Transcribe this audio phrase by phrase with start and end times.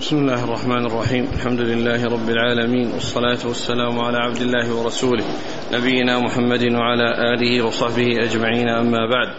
[0.00, 1.28] بسم الله الرحمن الرحيم.
[1.34, 5.24] الحمد لله رب العالمين والصلاة والسلام على عبد الله ورسوله
[5.72, 9.34] نبينا محمد وعلى آله وصحبه أجمعين أما بعد.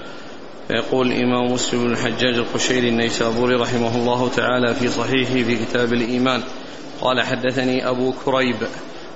[0.67, 6.41] فيقول الإمام مسلم بن الحجاج القشيري النيسابوري رحمه الله تعالى في صحيحه في كتاب الإيمان
[7.01, 8.55] قال حدثني أبو كريب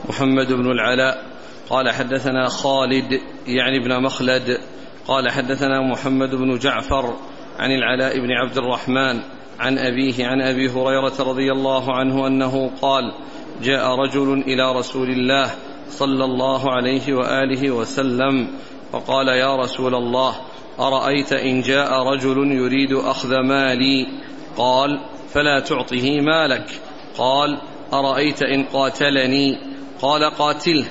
[0.09, 1.25] محمد بن العلاء
[1.69, 4.57] قال حدثنا خالد يعني ابن مخلد
[5.07, 7.17] قال حدثنا محمد بن جعفر
[7.59, 9.21] عن العلاء بن عبد الرحمن
[9.61, 13.03] عن أبيه عن أبي هريرة رضي الله عنه أنه قال
[13.63, 15.51] جاء رجل إلى رسول الله
[15.89, 18.47] صلى الله عليه وآله وسلم
[18.91, 20.35] فقال يا رسول الله
[20.79, 24.07] أرأيت إن جاء رجل يريد أخذ مالي؟
[24.57, 26.65] قال فلا تعطه مالك.
[27.17, 27.57] قال
[27.93, 29.57] أرأيت إن قاتلني؟
[30.01, 30.85] قال قاتله.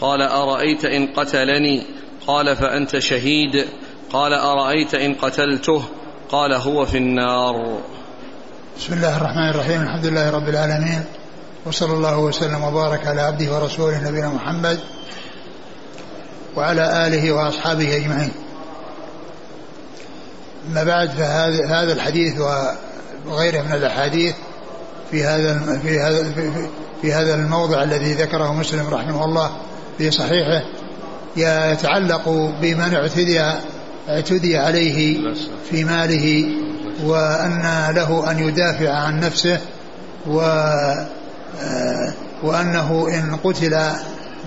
[0.00, 1.82] قال أرأيت إن قتلني؟
[2.26, 3.66] قال فأنت شهيد.
[4.12, 5.82] قال أرأيت إن قتلته؟
[6.30, 7.80] قال هو في النار.
[8.78, 11.04] بسم الله الرحمن الرحيم الحمد لله رب العالمين
[11.66, 14.80] وصلى الله وسلم وبارك على عبده ورسوله نبينا محمد
[16.56, 18.32] وعلى آله وأصحابه أجمعين.
[20.70, 22.40] أما بعد فهذا هذا الحديث
[23.26, 24.34] وغيره من الأحاديث
[25.10, 26.32] في هذا في هذا
[27.02, 29.50] في هذا الموضع الذي ذكره مسلم رحمه الله
[29.98, 30.62] في صحيحه
[31.36, 32.28] يتعلق
[32.62, 33.40] بمن اعتدي
[34.08, 35.18] اعتدي عليه
[35.70, 36.48] في ماله
[37.02, 39.60] وأن له أن يدافع عن نفسه
[40.26, 40.38] و
[42.42, 43.78] وأنه إن قتل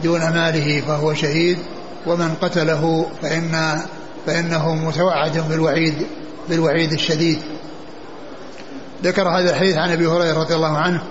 [0.04, 1.58] دون ماله فهو شهيد
[2.06, 3.82] ومن قتله فإن
[4.28, 6.08] فإنه متوعد بالوعيد
[6.50, 7.40] بالوعيد الشديد.
[9.04, 11.02] ذكر هذا الحديث عن أبي هريرة رضي الله عنه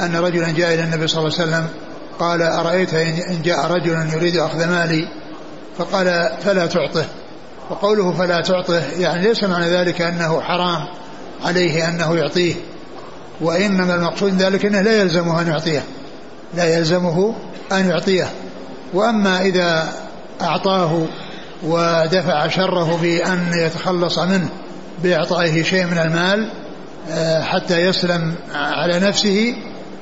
[0.00, 1.66] أن رجلا جاء إلى النبي صلى الله عليه وسلم
[2.18, 5.08] قال أرأيت إن جاء رجل يريد أخذ مالي؟
[5.78, 7.04] فقال فلا تعطه.
[7.70, 10.86] وقوله فلا تعطه يعني ليس معنى ذلك أنه حرام
[11.44, 12.54] عليه أنه يعطيه
[13.40, 15.82] وإنما المقصود ذلك أنه لا يلزمه أن يعطيه
[16.54, 17.34] لا يلزمه
[17.72, 18.26] أن يعطيه.
[18.94, 19.92] وأما إذا
[20.40, 21.06] أعطاه
[21.62, 24.48] ودفع شره بأن يتخلص منه
[25.02, 26.50] بإعطائه شيء من المال
[27.42, 29.54] حتى يسلم على نفسه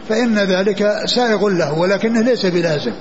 [0.09, 2.93] فإن ذلك سائغ له ولكنه ليس بلازم.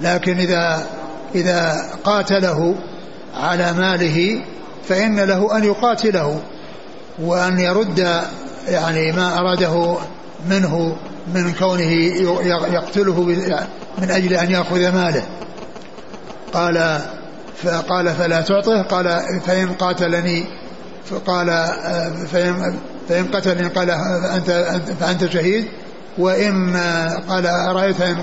[0.00, 0.86] لكن إذا
[1.34, 2.74] إذا قاتله
[3.36, 4.44] على ماله
[4.88, 6.40] فإن له أن يقاتله
[7.22, 8.22] وأن يرد
[8.68, 9.96] يعني ما أراده
[10.50, 10.96] منه
[11.34, 11.92] من كونه
[12.74, 13.22] يقتله
[13.98, 15.22] من أجل أن يأخذ ماله.
[16.52, 17.00] قال
[17.62, 20.44] فقال فلا تعطه قال فإن قاتلني
[21.10, 21.46] فقال
[22.32, 22.78] فإن
[23.08, 23.90] فإن قتل قال
[24.36, 24.50] أنت
[25.00, 25.64] فأنت شهيد
[26.18, 26.76] وإن
[27.28, 28.16] قال أرأيت إن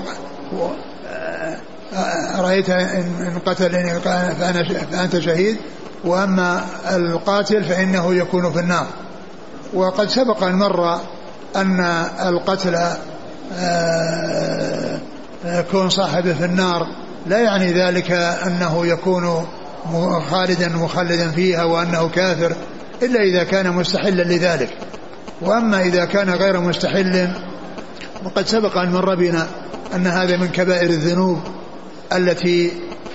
[2.38, 5.56] أرأيت إن قتلني فأنا فأنت شهيد؟
[6.04, 8.86] وأما القاتل فإنه يكون في النار.
[9.74, 11.00] وقد سبق أن مر
[11.56, 11.80] أن
[12.26, 12.78] القتل
[15.70, 16.86] كون صاحبه في النار.
[17.26, 18.10] لا يعني ذلك
[18.46, 19.46] أنه يكون
[20.30, 22.56] خالدا مخلدا فيها وأنه كافر
[23.02, 24.70] إلا إذا كان مستحلا لذلك.
[25.40, 27.28] وأما إذا كان غير مستحل
[28.24, 29.46] وقد سبق أن مر بنا
[29.94, 31.40] أن هذا من كبائر الذنوب.
[32.16, 32.72] التي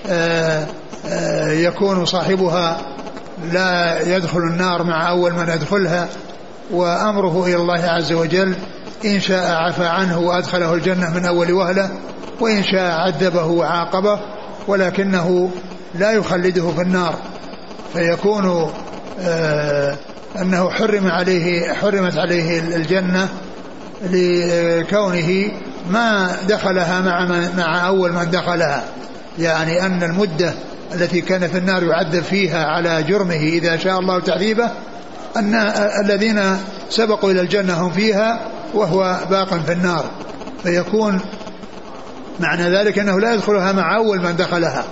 [0.08, 0.66] آآ
[1.10, 2.82] آآ يكون صاحبها
[3.52, 6.08] لا يدخل النار مع أول من يدخلها
[6.72, 8.56] وأمره إلى الله عز وجل
[9.06, 11.90] إن شاء عفى عنه وأدخله الجنة من أول وهلة
[12.40, 14.20] وإن شاء عذبه وعاقبه
[14.68, 15.52] ولكنه
[15.96, 17.16] لا يخلده في النار.
[17.94, 18.72] فيكون
[20.42, 23.30] أنه حرم عليه حرمت عليه الجنة
[24.12, 25.52] لكونه
[25.92, 27.26] ما دخلها مع
[27.58, 28.84] مع أول من دخلها.
[29.40, 30.54] يعني أن المدة
[30.94, 34.72] التي كان في النار يعذب فيها على جرمه إذا شاء الله تعذيبه
[35.38, 35.56] أن
[36.06, 36.58] الذين
[36.90, 38.40] سبقوا إلى الجنة هم فيها
[38.74, 40.06] وهو باق في النار.
[40.64, 41.22] فيكون
[42.40, 44.84] معنى ذلك أنه لا يدخلها مع أول من دخلها.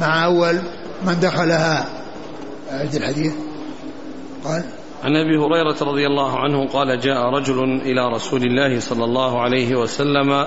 [0.00, 0.58] مع أول
[1.06, 1.86] من دخلها.
[2.72, 3.32] أعد الحديث.
[4.44, 4.64] قال
[5.04, 9.74] عن أبي هريرة رضي الله عنه قال جاء رجل إلى رسول الله صلى الله عليه
[9.74, 10.46] وسلم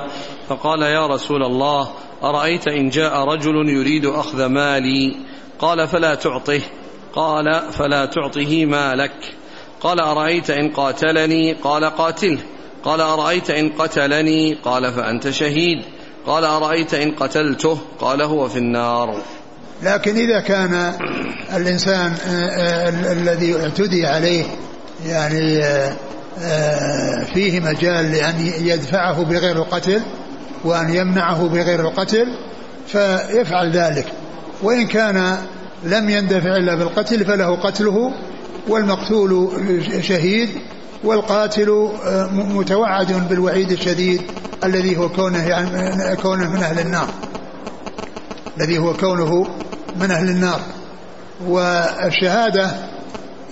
[0.50, 1.90] فقال يا رسول الله
[2.24, 5.16] أرأيت إن جاء رجل يريد أخذ مالي؟
[5.60, 6.62] قال فلا تعطه.
[7.14, 9.36] قال فلا تعطه مالك.
[9.82, 12.40] قال أرأيت إن قاتلني؟ قال قاتله
[12.84, 15.84] قال أرأيت إن قتلني؟ قال فأنت شهيد.
[16.26, 19.22] قال أرأيت إن قتلته؟ قال هو في النار.
[19.84, 20.94] لكن إذا كان
[21.56, 22.14] الإنسان
[23.12, 24.44] الذي اعتدي عليه
[25.06, 25.62] يعني
[27.34, 30.02] فيه مجال لأن يدفعه بغير القتل
[30.64, 32.26] وأن يمنعه بغير القتل
[32.88, 34.06] فيفعل ذلك.
[34.64, 35.38] وإن كان
[35.84, 38.12] لم يندفع إلا بالقتل فله قتله
[38.68, 39.50] والمقتول
[40.02, 40.50] شهيد
[41.04, 44.22] والقاتل آه، متوعد بالوعيد الشديد
[44.64, 47.08] الذي هو كونه يعني كونه من أهل النار
[48.58, 49.48] الذي هو كونه
[50.00, 50.62] من أهل النار.
[51.48, 52.72] والشهادة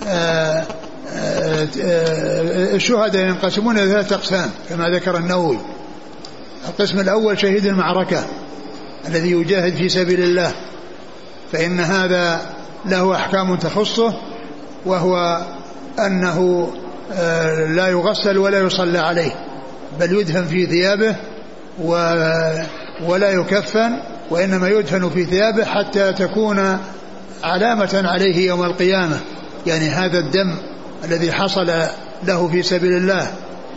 [0.08, 0.64] آه،
[2.74, 5.58] الشهداء ينقسمون إلى ثلاثة أقسام كما ذكر النووي.
[6.68, 8.26] القسم الأول شهيد المعركة
[9.08, 10.52] الذي يجاهد في سبيل الله.
[11.52, 12.40] فإن هذا
[12.86, 14.14] له أحكام تخصه
[14.86, 15.44] وهو
[15.98, 16.70] أنه
[17.12, 19.46] آه، لا يغسل ولا يصلى عليه
[20.00, 21.16] بل يدفن في ثيابه
[23.02, 23.98] ولا يكفن
[24.30, 26.78] وإنما يدفن في ثيابه حتى تكون
[27.42, 29.20] علامة عليه يوم القيامة.
[29.66, 30.56] يعني هذا الدم
[31.04, 31.66] الذي حصل
[32.26, 33.26] له في سبيل الله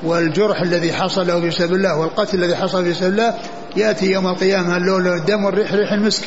[0.03, 3.33] والجرح الذي حصل له في سبيل الله والقتل الذي حصل في سبيل الله
[3.75, 6.23] يأتي يوم القيامة اللون الدم والريح ريح المسك.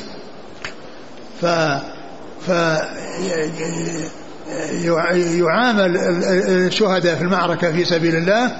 [1.40, 1.46] ف
[2.46, 2.50] ف
[5.38, 5.96] يعامل
[6.48, 8.56] الشهداء في المعركة في سبيل الله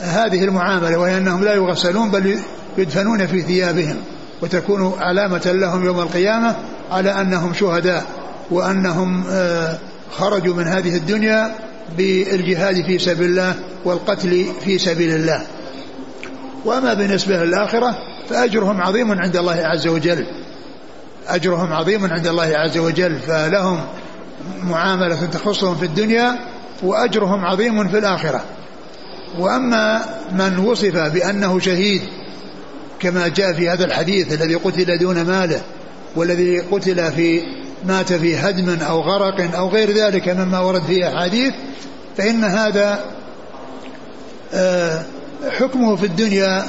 [0.00, 2.38] هذه المعاملة وهي أنهم لا يغسلون بل
[2.78, 3.96] يدفنون في ثيابهم.
[4.42, 6.56] وتكون علامة لهم يوم القيامة
[6.90, 8.04] على أنهم شهداء
[8.50, 9.78] وأنهم آه،
[10.10, 11.54] خرجوا من هذه الدنيا
[11.96, 13.54] بالجهاد في سبيل الله
[13.84, 15.42] والقتل في سبيل الله.
[16.64, 17.98] وأما بالنسبة للآخرة
[18.30, 20.26] فأجرهم عظيم عند الله عز وجل.
[21.28, 23.80] أجرهم عظيم عند الله عز وجل فلهم
[24.62, 26.38] معاملة تخصهم في الدنيا
[26.82, 28.40] وأجرهم عظيم في الآخرة.
[29.38, 30.00] وأما
[30.32, 32.02] من وصف بأنه شهيد
[33.04, 35.60] كما جاء في هذا الحديث الذي قتل دون ماله
[36.16, 37.42] والذي قتل في
[37.86, 41.54] مات في هدم أو غرق أو غير ذلك مما ورد فيه أحاديث
[42.16, 43.04] فإن هذا
[44.54, 45.02] آه،
[45.50, 46.64] حكمه في الدنيا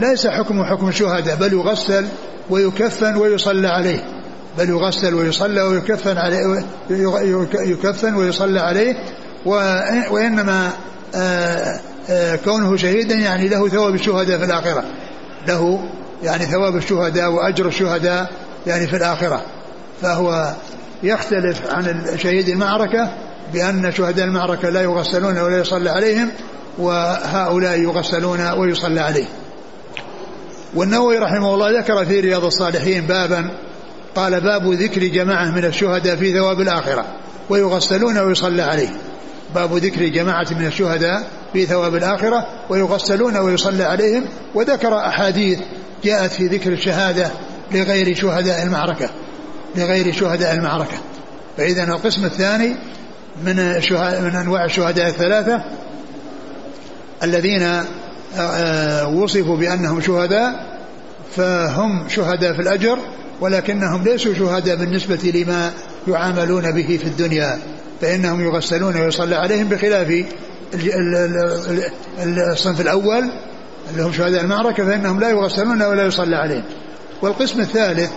[0.00, 2.06] ليس حكم حكم الشهداء بل يغسل
[2.50, 4.04] ويكفن ويصلى عليه.
[4.58, 6.64] بل يغسل ويصلى ويكفن عليه
[7.54, 8.96] يكفن ويصلى عليه
[10.10, 10.70] وإنما
[11.14, 11.80] آه،
[12.10, 14.84] آه، كونه شهيدا يعني له ثواب الشهداء في الآخرة.
[15.48, 15.88] له
[16.22, 18.30] يعني ثواب الشهداء وأجر الشهداء
[18.66, 19.42] يعني في الآخرة.
[20.02, 20.54] فهو
[21.02, 23.10] يختلف عن شهيد المعركة
[23.52, 26.30] بأن شهداء المعركة لا يغسلون ولا يصلى عليهم
[26.78, 29.28] وهؤلاء يغسلون ويصلى عليهم
[30.74, 33.50] والنووي رحمه الله ذكر في رياض الصالحين بابا
[34.16, 37.04] قال باب ذكر جماعة من الشهداء في ثواب الآخرة
[37.50, 38.96] ويغسلون ويصلى عليهم
[39.54, 41.26] باب ذكر جماعة من الشهداء
[41.56, 44.24] في ثواب الآخرة ويغسلون ويصلى عليهم.
[44.54, 45.58] وذكر أحاديث
[46.04, 47.30] جاءت في ذكر الشهادة
[47.72, 49.10] لغير شهداء المعركة
[49.76, 50.96] لغير شهداء المعركة.
[51.56, 52.76] فإذا القسم الثاني
[53.44, 53.56] من
[54.22, 55.64] من أنواع الشهداء الثلاثة
[57.22, 57.84] الذين آه،
[58.38, 60.78] آه، وصفوا بأنهم شهداء
[61.36, 62.98] فهم شهداء في الأجر
[63.40, 65.72] ولكنهم ليسوا شهداء بالنسبة لما
[66.08, 67.58] يعاملون به في الدنيا
[68.00, 70.24] فإنهم يغسلون ويصلى عليهم بخلاف
[72.52, 73.30] الصنف الأول
[73.90, 76.64] اللي هم شهداء المعركة فإنهم لا يغسلون ولا يصلى عليهم
[77.22, 78.10] والقسم الثالث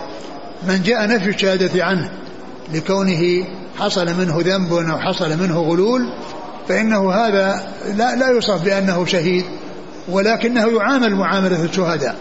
[0.68, 2.10] من جاء نفي الشهادة عنه
[2.74, 3.44] لكونه
[3.78, 6.12] حصل منه ذنب أو حصل منه غلول
[6.68, 9.44] فإنه هذا لا, لا يوصف بأنه شهيد
[10.08, 12.16] ولكنه يعامل معاملة الشهداء.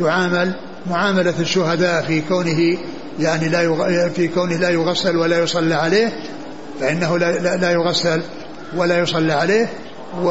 [0.00, 0.54] يعامل
[0.86, 2.78] معاملة الشهداء في كونه
[3.20, 6.12] يعني لا في كونه لا يغسل ولا يصلى عليه
[6.80, 8.22] فإنه لا, لا, لا يغسل
[8.76, 9.68] ولا يصلى عليه
[10.22, 10.30] و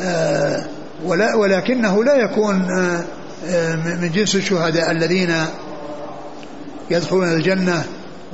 [0.00, 0.64] آه،
[1.04, 3.04] ولا ولكنه لا يكون آه،
[3.48, 5.34] آه، من جنس الشهداء الذين
[6.90, 7.84] يدخلون الجنة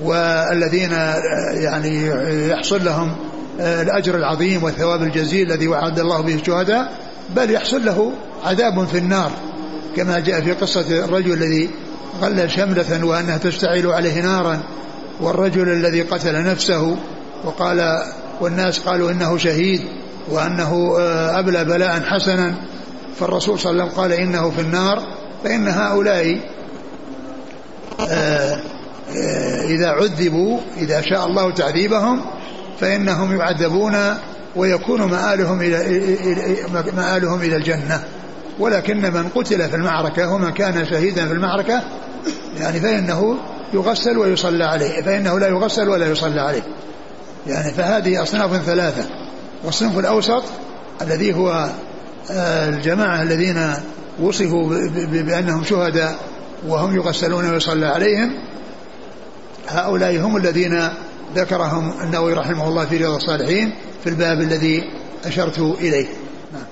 [0.03, 0.93] والذين
[1.55, 2.07] يعني
[2.49, 3.17] يحصل لهم
[3.61, 6.93] الأجر العظيم والثواب الجزيل الذي وعد الله به الشهداء
[7.37, 8.13] بل يحصل له
[8.45, 9.31] عذاب في النار
[9.97, 11.71] كما جاء في قصة الرجل الذي
[12.23, 14.61] غل شملة وأنها تشتعل عليه نارا
[15.21, 16.97] والرجل الذي قتل نفسه
[17.45, 18.03] وقال
[18.41, 19.81] والناس قالوا إنه شهيد
[20.31, 22.55] وأنه آه، أبلى بلاء حسنا.
[23.21, 25.03] فالرسول صلى الله عليه وسلم قال إنه في النار
[25.45, 26.41] فإن هؤلاء
[28.01, 28.61] آه،
[29.17, 32.21] آه، إذا عذبوا إذا شاء الله تعذيبهم
[32.81, 33.97] فإنهم يعذبون
[34.57, 36.07] ويكون مآلهم إلى
[36.97, 38.05] مآلهم إلى الجنة.
[38.59, 41.83] ولكن من قتل في المعركة ومن كان شهيدا في المعركة
[42.61, 43.37] يعني فإنه
[43.75, 46.63] يغسل ويصلى عليه فإنه لا يغسل ولا يصلى عليه.
[47.47, 49.05] يعني فهذه أصناف ثلاثة
[49.65, 50.43] والصنف الأوسط
[51.03, 51.71] الذي هو
[52.31, 53.73] آه، الجماعة الذين
[54.21, 54.69] وصفوا
[55.11, 56.19] بأنهم شهداء
[56.69, 58.35] وهم يغسلون ويصلى عليهم
[59.69, 60.89] هؤلاء هم الذين
[61.35, 63.73] ذكرهم النووي رحمه الله في رياض الصالحين
[64.05, 64.83] في الباب الذي
[65.25, 66.07] أشرت إليه
[66.53, 66.65] نعم.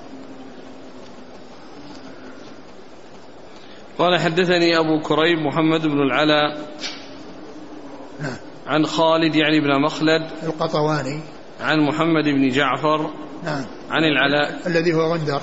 [3.97, 6.57] قال حدثني أبو كريب محمد بن العلاء
[8.67, 11.19] عن خالد يعني بن مخلد القطواني.
[11.61, 13.09] عن محمد بن جعفر
[13.43, 13.65] نعم.
[13.89, 14.67] عن العلاء.
[14.67, 15.41] الذي هو غندر.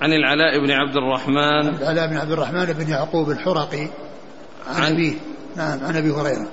[0.00, 1.68] عن العلاء بن عبد الرحمن.
[1.68, 3.88] العلاء بن عبد الرحمن بن يعقوب الحرقي.
[4.66, 5.14] عن, عن أبيه.
[5.56, 6.48] نعم عن أبي هريرة.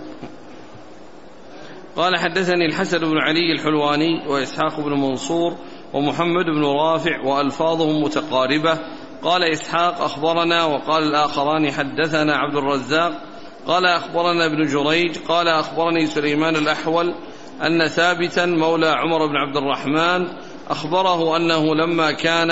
[1.96, 5.58] قال حدثني الحسن بن علي الحلواني وإسحاق بن منصور
[5.94, 8.80] ومحمد بن رافع وألفاظهم متقاربة.
[9.24, 13.22] قال إسحاق أخبرنا وقال الآخران حدثنا عبد الرزاق
[13.68, 17.16] قال أخبرنا ابن جريج قال أخبرني سليمان الأحول
[17.62, 20.28] أن ثابتا مولى عمر بن عبد الرحمن
[20.70, 22.50] أخبره أنه لما كان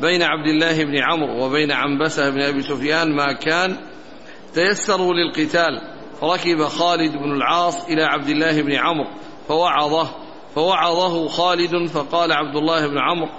[0.00, 3.76] بين عبد الله بن عمرو وبين عنبسة بن أبي سفيان ما كان
[4.54, 5.80] تيسروا للقتال
[6.20, 9.10] فركب خالد بن العاص إلى عبد الله بن عمرو
[9.48, 10.08] فوعظه
[10.54, 13.30] فوعظه خالد فقال عبد الله بن عمرو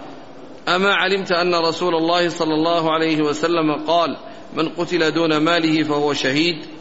[0.68, 4.18] أما علمت أن رسول الله صلى الله عليه وسلم قال
[4.54, 6.79] من قتل دون ماله فهو شهيد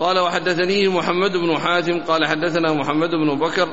[0.00, 3.68] قال وحدثني محمد بن حاتم قال حدثنا محمد بن بكر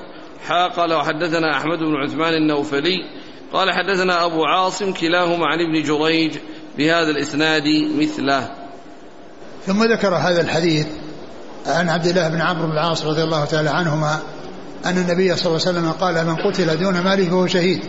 [0.48, 2.98] حا قال وحدثنا أحمد بن عثمان النوفلي
[3.54, 6.38] قال حدثنا أبو عاصم كلاهما عن ابن جريج
[6.78, 7.64] بهذا الإسناد
[8.00, 8.50] مثله.
[9.66, 10.88] ثم ذكر هذا الحديث
[11.66, 14.20] عن عبد الله بن عمرو بن العاص رضي الله تعالى عنهما
[14.86, 17.82] أن النبي صلى الله عليه وسلم قال من قتل دون ماله فهو شهيد.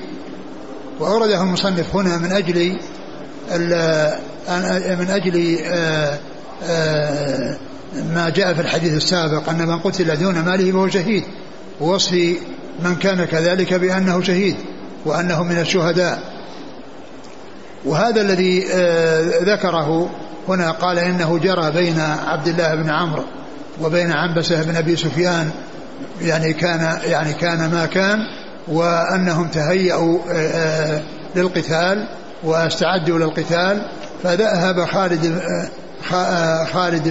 [1.00, 2.78] وأورده المصنف هنا من أجل
[4.98, 6.18] من أجل آه،
[6.62, 7.56] آه،
[8.14, 11.24] ما جاء في الحديث السابق أن من قتل دون ماله فهو شهيد
[11.80, 12.12] ووصف
[12.84, 14.56] من كان كذلك بأنه شهيد
[15.04, 16.34] وأنه من الشهداء.
[17.84, 20.10] وهذا الذي آه، ذكره
[20.48, 23.24] هنا قال إنه جرى بين عبد الله بن عمرو
[23.82, 25.50] وبين عنبسة بن أبي سفيان
[26.22, 28.18] يعني كان يعني كان ما كان
[28.68, 31.02] وأنهم تهيأوا آه، آه،
[31.36, 32.08] للقتال
[32.44, 33.86] واستعدوا للقتال
[34.22, 35.40] فذهب خالد
[36.72, 37.08] خالد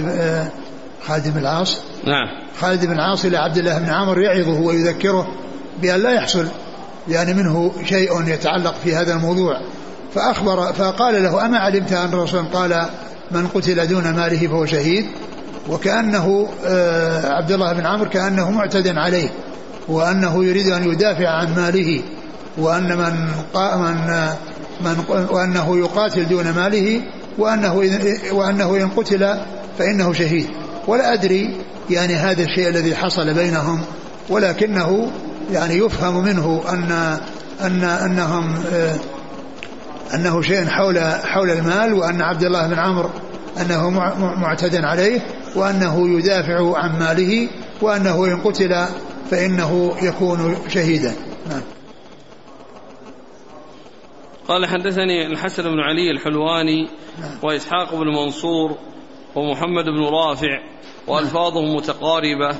[1.06, 1.80] خالد بن العاص.
[2.06, 2.28] نعم.
[2.60, 5.28] خالد بن العاص إلى عبد الله بن عمرو يعظه ويذكره
[5.82, 6.46] بأن لا يحصل
[7.08, 9.60] يعني منه شيء يتعلق في هذا الموضوع.
[10.14, 12.86] فأخبر فقال له أما علمت أن الرسول قال
[13.30, 15.06] من قتل دون ماله فهو شهيد؟
[15.70, 19.28] وكأنه آه، عبد الله بن عمرو كأنه معتد عليه
[19.88, 22.02] وأنه يريد أن يدافع عن ماله
[22.58, 24.24] وأن من من
[24.80, 27.02] من وأنه يقاتل دون ماله
[27.38, 27.74] وأنه
[28.32, 29.38] وأنه إن قتل
[29.78, 30.46] فإنه شهيد.
[30.86, 33.80] ولا أدري يعني هذا الشيء الذي حصل بينهم
[34.28, 35.10] ولكنه
[35.52, 37.18] يعني يفهم منه أن
[37.60, 38.96] أن أنهم آه،
[40.14, 43.10] أنه شيء حول حول المال وأن عبد الله بن عمرو
[43.60, 45.20] أنه معتد عليه
[45.56, 47.48] وأنه يدافع عن ماله
[47.82, 48.86] وأنه إن قتل
[49.30, 51.14] فإنه يكون شهيدا
[51.50, 51.62] نعم
[54.48, 56.88] قال حدثني الحسن بن علي الحلواني
[57.20, 57.38] نعم.
[57.42, 58.78] وإسحاق بن منصور
[59.34, 60.60] ومحمد بن رافع
[61.06, 62.56] وألفاظهم متقاربة.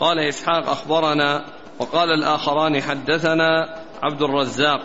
[0.00, 1.44] قال إسحاق أخبرنا
[1.78, 4.80] وقال الآخران حدثنا عبد الرزاق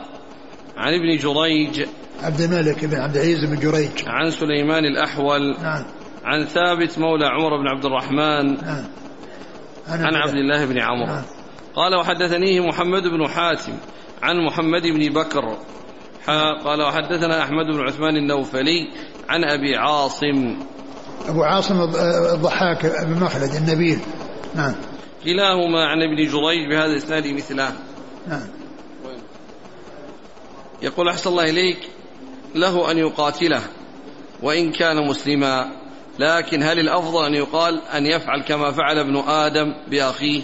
[0.78, 1.88] عن ابن جريج
[2.22, 3.92] عبد الملك بن عبد العزيز بن جريج.
[4.08, 5.86] عن سليمان الأحول نعم.
[6.24, 8.86] عن ثابت مولى عمر بن عبد الرحمن نعم.
[9.88, 11.06] عن, عبد الله بن عمرو.
[11.06, 11.24] نعم.
[11.76, 13.74] قال وحدثنيه محمد بن حاتم
[14.24, 15.58] عن محمد بن بكر.
[16.66, 18.88] قال وحدثنا أحمد بن عثمان النوفلي
[19.30, 20.58] عن أبي عاصم
[21.28, 21.82] أبو عاصم
[22.34, 24.00] الضحاك بن مخلد النبيل.
[24.56, 24.76] نعم.
[25.24, 27.72] كلاهما عن ابن جريج بهذا الإسناد مثله.
[28.28, 28.48] نعم.
[30.82, 31.90] يقول أحسن الله إليك
[32.56, 33.62] له أن يقاتله
[34.44, 35.66] وإن كان مسلما
[36.20, 40.42] لكن هل الأفضل أن يقال أن يفعل كما فعل ابن آدم بأخيه؟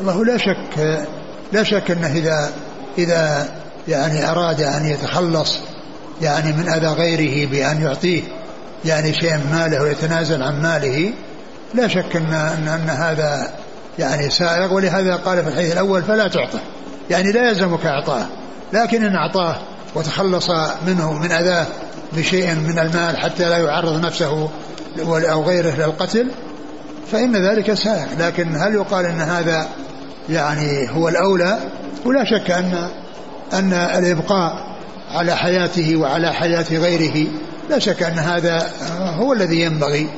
[0.00, 1.06] الله لا شك
[1.52, 2.52] لا شك أنه إذا
[2.98, 3.48] إذا
[3.88, 5.58] يعني أراد أن يتخلص
[6.22, 8.22] يعني من أذى غيره بأن يعطيه
[8.84, 11.12] يعني شيء ماله ويتنازل عن ماله
[11.74, 13.52] لا شك أن, أن, أن هذا
[13.98, 14.74] يعني سائغ.
[14.74, 16.60] ولهذا قال في الحديث الأول فلا تعطه
[17.10, 18.26] يعني لا يلزمك إعطاه
[18.72, 19.56] لكن إن أعطاه
[19.94, 20.50] وتخلص
[20.86, 21.66] منه من أذاه
[22.12, 24.50] بشيء من المال حتى لا يعرض نفسه
[25.08, 26.30] أو غيره للقتل
[27.12, 28.06] فإن ذلك سائغ.
[28.18, 29.68] لكن هل يقال أن هذا
[30.28, 31.58] يعني هو الأولى؟
[32.04, 32.88] ولا شك أن
[33.52, 34.71] أن الإبقاء
[35.12, 37.26] على حياته وعلى حياة غيره.
[37.70, 38.70] لا شك أن هذا
[39.16, 40.08] هو الذي ينبغي.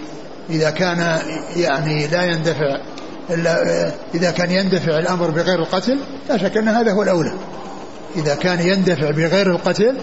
[0.50, 1.18] إذا كان
[1.56, 2.80] يعني لا يندفع
[3.30, 3.62] إلا
[4.14, 5.98] إذا كان يندفع الأمر بغير القتل
[6.28, 7.32] لا شك أن هذا هو الأولى.
[8.16, 9.96] إذا كان يندفع بغير القتل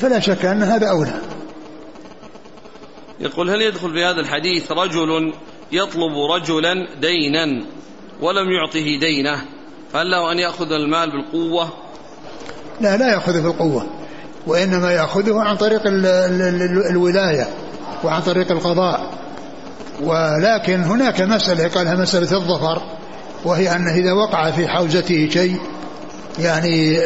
[0.00, 1.14] فلا شك أن هذا أولى.
[3.20, 5.34] يقول هل يدخل في هذا الحديث رجل
[5.72, 7.64] يطلب رجلا دينا
[8.20, 9.40] ولم يعطه دينه
[9.92, 11.72] فهل له أن يأخذ المال بالقوة؟
[12.80, 13.86] لا لا يأخذه بالقوة.
[14.46, 15.80] وإنما يأخذه عن طريق
[16.90, 17.48] الولاية
[18.04, 19.10] وعن طريق القضاء.
[20.02, 22.82] ولكن هناك مسألة قالها مسألة الظفر
[23.44, 25.60] وهي أنه إذا وقع في حوزته شيء
[26.38, 26.98] يعني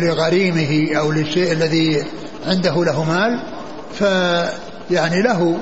[0.00, 2.04] لغريمه أو للشيء الذي
[2.46, 3.42] عنده له مال
[3.98, 5.56] فيعني له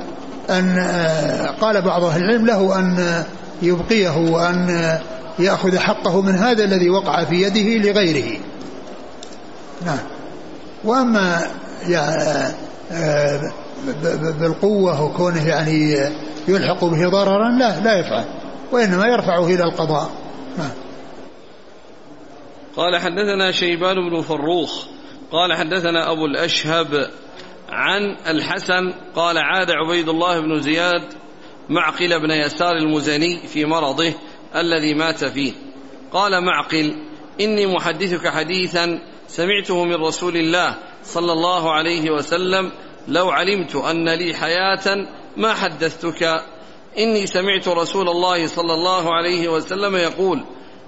[0.50, 0.78] أن
[1.60, 3.24] قال بعض أهل العلم له أن
[3.62, 4.98] يبقيه وأن
[5.38, 8.40] يأخذ حقه من هذا الذي وقع في يده لغيره.
[9.86, 9.98] نعم.
[10.84, 11.46] وأما
[11.88, 12.54] يعني
[14.40, 15.96] بالقوة وكونه يعني
[16.48, 18.24] يلحق به ضررا لا لا يفعل
[18.72, 20.10] وإنما يرفعه إلى القضاء.
[20.58, 20.70] نعم
[22.76, 24.86] قال حدثنا شيبان بن فروخ
[25.32, 27.10] قال حدثنا أبو الأشهب
[27.68, 31.02] عن الحسن قال عاد عبيد الله بن زياد
[31.68, 34.12] معقل بن يسار المزني في مرضه
[34.56, 35.52] الذي مات فيه.
[36.12, 36.96] قال معقل
[37.40, 38.98] إني محدثك حديثا
[39.36, 42.72] سمعته من رسول الله صلى الله عليه وسلم
[43.08, 45.06] لو علمت أن لي حياة
[45.36, 46.42] ما حدثتك؟
[46.98, 50.44] إني سمعت رسول الله صلى الله عليه وسلم يقول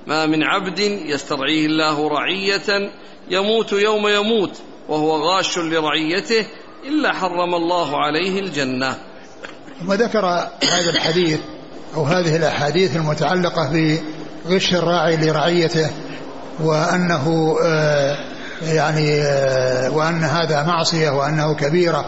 [0.06, 2.90] ما من عبد يسترعيه الله رعية
[3.30, 4.58] يموت يوم يموت
[4.88, 6.46] وهو غاش لرعيته
[6.84, 8.98] إلا حرم الله عليه الجنة.
[9.80, 10.26] ثم ذكر
[10.62, 11.40] هذا الحديث
[11.94, 13.98] أو هذه الأحاديث المتعلقة
[14.44, 15.90] بغش الراعي لرعيته
[16.60, 18.31] وأنه آه،
[18.62, 22.04] يعني آه، وأن هذا معصية وأنه كبيرة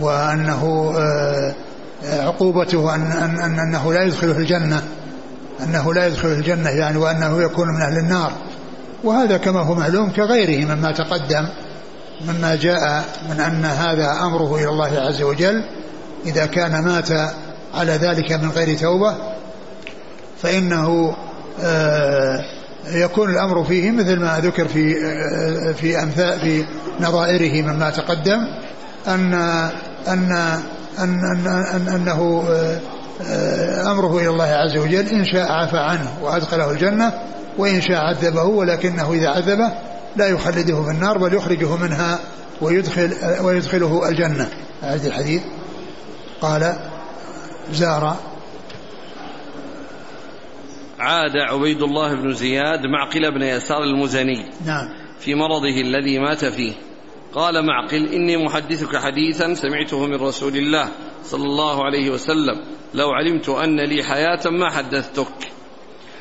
[0.00, 1.54] وأنه آه،
[2.04, 4.82] عقوبته أن, أن, أن أنه لا يدخله الجنة
[5.64, 8.32] أنه لا يدخل الجنة يعني وأنه يكون من أهل النار.
[9.04, 11.48] وهذا كما هو معلوم كغيره مما تقدم
[12.28, 15.64] مما جاء من أن هذا أمره إلى الله عز وجل.
[16.26, 17.08] إذا كان مات
[17.74, 19.14] على ذلك من غير توبة
[20.42, 21.16] فإنه
[21.62, 22.44] آه،
[22.92, 26.64] يكون الأمر فيه مثل ما ذكر في آه، في أمثال في
[27.00, 28.38] نظائره مما تقدم
[29.08, 29.34] أن
[30.08, 30.32] أن
[30.98, 36.70] أن, أن, أن أنه آه، أمره إلى الله عز وجل إن شاء عفى عنه وأدخله
[36.70, 37.12] الجنة
[37.58, 39.70] وإن شاء عذبه ولكنه إذا عذبه
[40.16, 42.18] لا يخلده في النار بل يخرجه منها
[42.60, 44.48] ويدخل ويدخله الجنة.
[44.82, 45.42] هذا الحديث.
[46.40, 46.76] قال
[47.72, 48.16] زار
[51.00, 54.88] عاد عبيد الله بن زياد معقل بن يسار المزني نعم.
[55.20, 56.72] في مرضه الذي مات فيه.
[57.34, 60.88] قال معقل إني محدثك حديثا سمعته من رسول الله
[61.24, 62.60] صلى الله عليه وسلم.
[62.94, 65.50] لو علمت أن لي حياة ما حدثتك.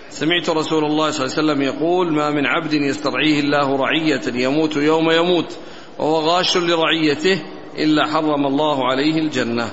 [0.10, 4.76] سمعت رسول الله صلى الله عليه وسلم يقول ما من عبد يسترعيه الله رعية يموت
[4.76, 5.58] يوم يموت
[6.00, 7.42] وهو غاش لرعيته
[7.78, 9.72] إلا حرم الله عليه الجنة.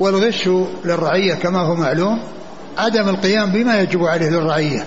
[0.00, 0.48] والغش
[0.84, 2.35] للرعية كما هو معلوم
[2.78, 4.84] عدم القيام بما يجب عليه للرعية.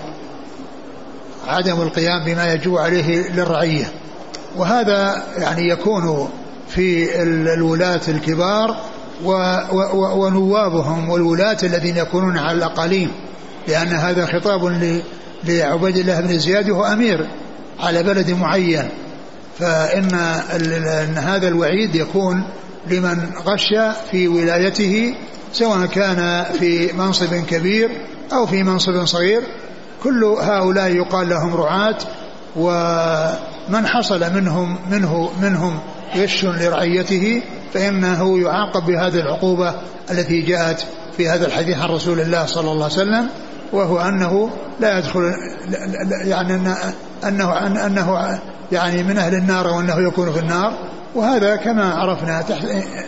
[1.46, 3.92] عدم القيام بما يجب عليه للرعية.
[4.56, 6.28] وهذا يعني يكون
[6.68, 8.76] في الولاة الكبار
[10.14, 13.10] ونوابهم والولاة الذين يكونون على الأقاليم.
[13.68, 14.64] لأن هذا خطاب
[15.44, 17.28] لعبيد الله بن زياد وهو أمير
[17.80, 18.88] على بلد معين.
[19.58, 22.44] فإن إن هذا الوعيد يكون
[22.86, 25.14] لمن غش في ولايته
[25.52, 27.90] سواء كان في منصب كبير
[28.32, 29.42] أو في منصب صغير
[30.02, 31.96] كل هؤلاء يقال لهم رعاة
[32.56, 35.78] ومن حصل منهم منه منهم
[36.16, 37.42] غش لرعيته
[37.74, 39.74] فإنه يعاقب بهذه العقوبة
[40.10, 40.84] التي جاءت
[41.16, 43.28] في هذا الحديث عن رسول الله صلى الله عليه وسلم
[43.72, 45.32] وهو أنه لا يدخل
[46.24, 46.74] يعني
[47.24, 48.38] أنه أنه
[48.72, 50.72] يعني من أهل النار وأنه يكون في النار
[51.14, 52.44] وهذا كما عرفنا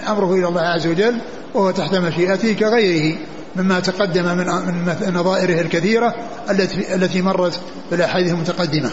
[0.09, 1.19] أمره إلى الله عز وجل
[1.55, 3.17] وهو تحت مشيئته كغيره
[3.57, 6.15] مما تقدم من من نظائره الكثيرة
[6.51, 8.91] التي التي مرت في الأحاديث المتقدمة.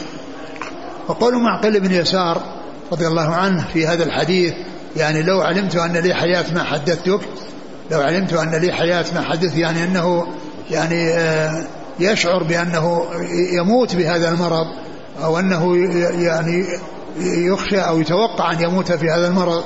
[1.08, 2.42] وقول معقل بن يسار
[2.92, 4.54] رضي الله عنه في هذا الحديث
[4.98, 7.20] يعني لو علمت أن لي حياة ما حدثتك
[7.92, 10.28] لو علمت أن لي حياة ما حدث يعني أنه
[10.72, 11.64] يعني آه،
[12.00, 13.06] يشعر بأنه
[13.54, 14.66] يموت بهذا المرض
[15.24, 15.76] أو أنه
[16.24, 16.66] يعني
[17.20, 19.64] يخشى أو يتوقع أن يموت في هذا المرض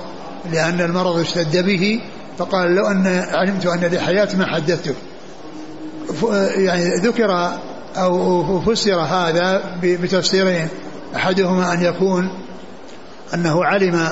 [0.51, 2.01] لأن المرض اشتد به
[2.37, 4.95] فقال لو أن علمت أن لي حياة ما حدثتك
[6.55, 7.51] يعني ذكر
[7.97, 10.67] أو فسر هذا بتفسيرين.
[11.15, 12.29] أحدهما أن يكون
[13.33, 14.09] أنه علم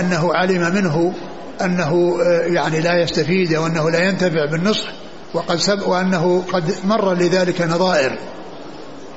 [0.00, 1.14] أنه علم منه
[1.60, 4.92] أنه آه، يعني لا يستفيد وأنه لا ينتفع بالنصح
[5.34, 8.18] وقد سب وأنه قد مر لذلك نظائر.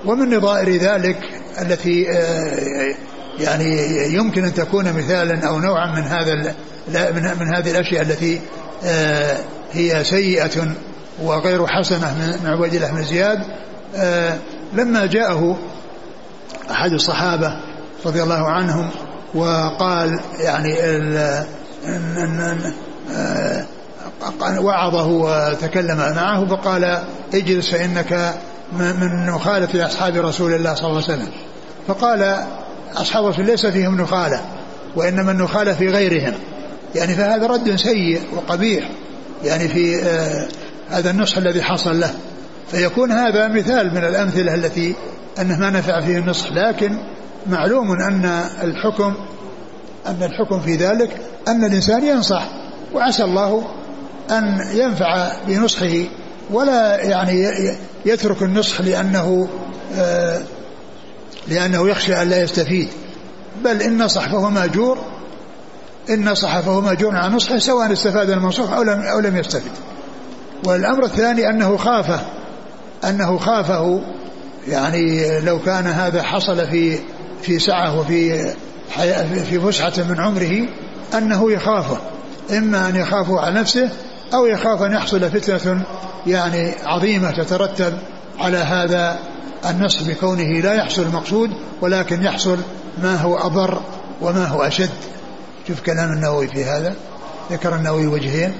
[0.05, 1.17] ومن نظائر ذلك
[1.61, 2.95] التي آه،
[3.39, 6.55] يعني يمكن أن تكون مثالا أو نوعا من هذا
[7.39, 8.41] من هذه الأشياء التي
[8.85, 9.37] آه،
[9.73, 10.75] هي سيئة
[11.23, 13.39] وغير حسنة من عبيد الله بن زياد.
[14.73, 15.57] لما جاءه
[16.71, 17.57] أحد الصحابة
[18.05, 18.89] رضي الله عنهم
[19.35, 21.45] وقال يعني أن
[24.59, 28.33] وعظه وتكلم معه فقال اجلس فإنك
[28.73, 31.31] من مخالفة أصحاب رسول الله صلى الله عليه وسلم.
[31.87, 32.45] فقال
[32.97, 34.41] أصحاب الرسول ليس فيهم نخالة
[34.95, 36.33] وإنما النخالة في غيرهم.
[36.95, 38.89] يعني فهذا رد سيء وقبيح.
[39.43, 40.47] يعني في آه
[40.89, 42.13] هذا النصح الذي حصل له.
[42.71, 44.95] فيكون هذا مثال من الأمثلة التي
[45.39, 46.51] أنه ما نفع فيه النصح.
[46.51, 46.97] لكن
[47.47, 48.25] معلوم أن
[48.63, 49.13] الحكم
[50.07, 52.47] أن الحكم في ذلك أن الإنسان ينصح
[52.93, 53.67] وعسى الله
[54.31, 56.03] أن ينفع بنصحه
[56.51, 57.47] ولا يعني
[58.05, 59.47] يترك النصح لأنه
[59.97, 60.41] آه
[61.47, 62.87] لأنه يخشى أن لا يستفيد.
[63.63, 64.97] بل إن نصح فهو مأجور
[66.09, 69.71] إن نصح فهو مأجور عن نصحه سواء استفاد المنصوح أو لم, أو لم يستفد
[70.65, 72.19] والأمر الثاني أنه خافه
[73.09, 74.01] أنه خافه.
[74.67, 76.99] يعني لو كان هذا حصل في
[77.41, 78.53] في سعة وفي
[79.49, 80.67] في فسحة من عمره
[81.17, 81.97] أنه يخافه.
[82.57, 83.89] إما أن يخافه على نفسه
[84.33, 85.85] أو يخاف أن يحصل فتنة
[86.27, 87.93] يعني عظيمة تترتب
[88.39, 89.19] على هذا
[89.69, 91.49] النص بكونه لا يحصل المقصود
[91.81, 92.57] ولكن يحصل
[93.03, 93.81] ما هو أضر
[94.21, 94.89] وما هو أشد.
[95.67, 96.95] شوف كلام النووي في هذا.
[97.51, 98.53] ذكر النووي وجهين.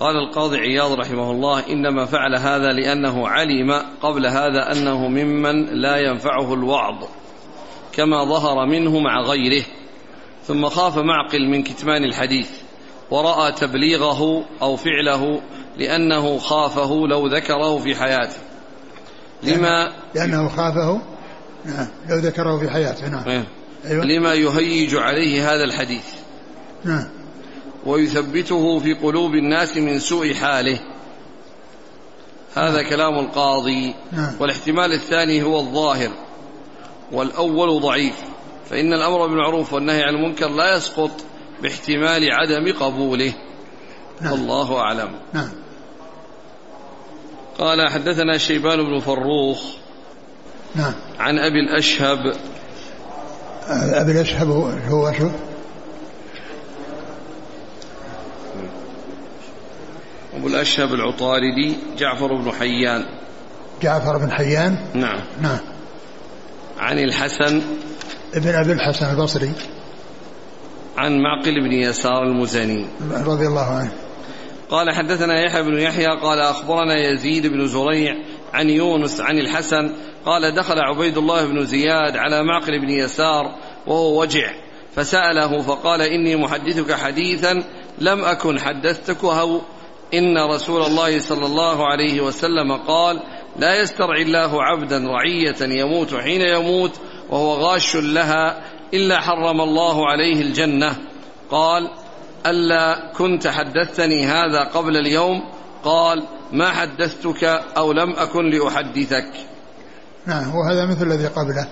[0.00, 5.96] قال القاضي عياض رحمه الله إنما فعل هذا لأنه علم قبل هذا أنه ممن لا
[5.96, 7.04] ينفعه الوعظ
[7.92, 9.64] كما ظهر منه مع غيره.
[10.46, 12.50] ثم خاف معقل من كتمان الحديث.
[13.10, 15.40] وراى تبليغه أو فعله
[15.78, 18.36] لأنه خافه لو ذكره في حياته.
[19.42, 21.00] لما لأنه خافه؟
[21.64, 23.28] نعم لو ذكره في حياته نعم.
[23.28, 23.44] إيه.
[23.86, 24.04] أيوة.
[24.04, 26.04] لما يهيج عليه هذا الحديث.
[26.84, 27.08] نعم.
[27.86, 30.78] ويثبته في قلوب الناس من سوء حاله.
[32.54, 32.90] هذا نعم.
[32.90, 33.94] كلام القاضي.
[34.12, 34.34] نعم.
[34.40, 36.10] والاحتمال الثاني هو الظاهر.
[37.12, 38.16] والأول ضعيف.
[38.70, 41.10] فإن الأمر بالمعروف والنهي عن المنكر لا يسقط.
[41.62, 43.32] باحتمال عدم قبوله.
[44.20, 44.34] نعم.
[44.34, 45.10] الله أعلم.
[45.32, 45.52] نعم.
[47.58, 49.58] قال حدثنا شيبان بن فروخ
[50.74, 50.92] نعم.
[51.18, 52.18] عن أبي الأشهب.
[53.68, 54.48] أبي الأشهب
[54.88, 55.28] هو شو؟
[60.36, 63.04] أبو الأشهب العطاردي جعفر بن حيان.
[63.82, 65.20] جعفر بن حيان؟ نعم.
[65.42, 65.58] نعم.
[66.78, 67.62] عن الحسن.
[68.34, 69.52] ابن أبي الحسن البصري.
[70.96, 72.86] عن معقل بن يسار المزني.
[73.26, 73.92] رضي الله عنه.
[74.70, 78.16] قال حدثنا يحيى بن يحيى قال أخبرنا يزيد بن زريع
[78.54, 79.92] عن يونس عن الحسن
[80.24, 83.54] قال دخل عبيد الله بن زياد على معقل بن يسار
[83.86, 84.52] وهو وجع
[84.94, 87.62] فسأله فقال إني محدثك حديثا
[87.98, 89.62] لم أكن حدثتكه
[90.14, 93.20] إن رسول الله صلى الله عليه وسلم قال
[93.58, 98.62] لا يسترعي الله عبدا رعية يموت حين يموت وهو غاش لها
[98.94, 100.96] إلا حرم الله عليه الجنة.
[101.50, 101.90] قال
[102.46, 105.42] ألا كنت حدثتني هذا قبل اليوم؟
[105.84, 106.22] قال
[106.52, 107.44] ما حدثتك
[107.76, 109.32] أو لم أكن لأحدثك.
[110.26, 111.68] نعم وهذا مثل الذي قبله.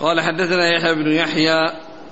[0.00, 1.58] قال حدثنا يحيى بن يحيى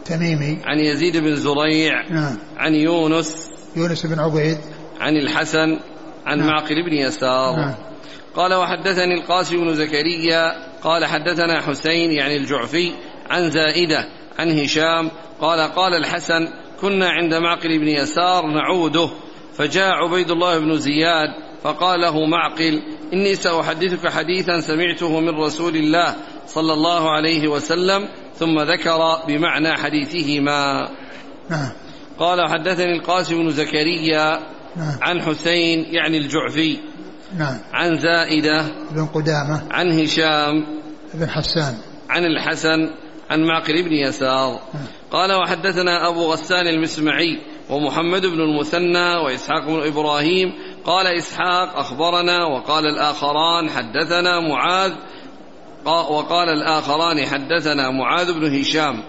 [0.04, 0.58] تميمي.
[0.64, 2.38] عن يزيد بن زريع نعم.
[2.56, 4.58] عن يونس يونس بن عبيد.
[5.00, 5.78] عن الحسن
[6.26, 6.46] عن نعم.
[6.46, 7.56] معقل بن يسار.
[7.56, 7.74] نعم.
[8.36, 10.70] قال وحدثني القاسم بن زكريا.
[10.82, 12.92] قال حدثنا حسين يعني الجعفي
[13.30, 16.48] عن زائدة عن هشام قال قال الحسن
[16.80, 19.10] كنا عند معقل بن يسار نعوده
[19.56, 21.28] فجاء عبيد الله بن زياد
[21.62, 28.60] فقال له معقل إني سأحدثك حديثا سمعته من رسول الله صلى الله عليه وسلم ثم
[28.60, 28.98] ذكر
[29.28, 30.88] بمعنى حديثهما.
[31.50, 31.72] نعم.
[32.18, 34.40] قال حدثني القاسم بن زكريا
[34.76, 34.98] نعم.
[35.02, 36.78] عن حسين يعني الجعفي
[37.38, 37.58] نعم.
[37.72, 39.62] عن زائدة بن قدامة.
[39.70, 40.66] عن هشام
[41.14, 41.74] بن حسان.
[42.10, 42.90] عن الحسن
[43.30, 44.60] عن معقل بن يسار.
[45.12, 47.38] قال وحدثنا أبو غسان المسمعي
[47.70, 50.52] ومحمد بن المثنى وإسحاق بن إبراهيم
[50.84, 54.92] قال إسحاق أخبرنا وقال الآخران حدثنا معاذ
[55.86, 59.02] وقال الآخران حدثنا معاذ بن هشام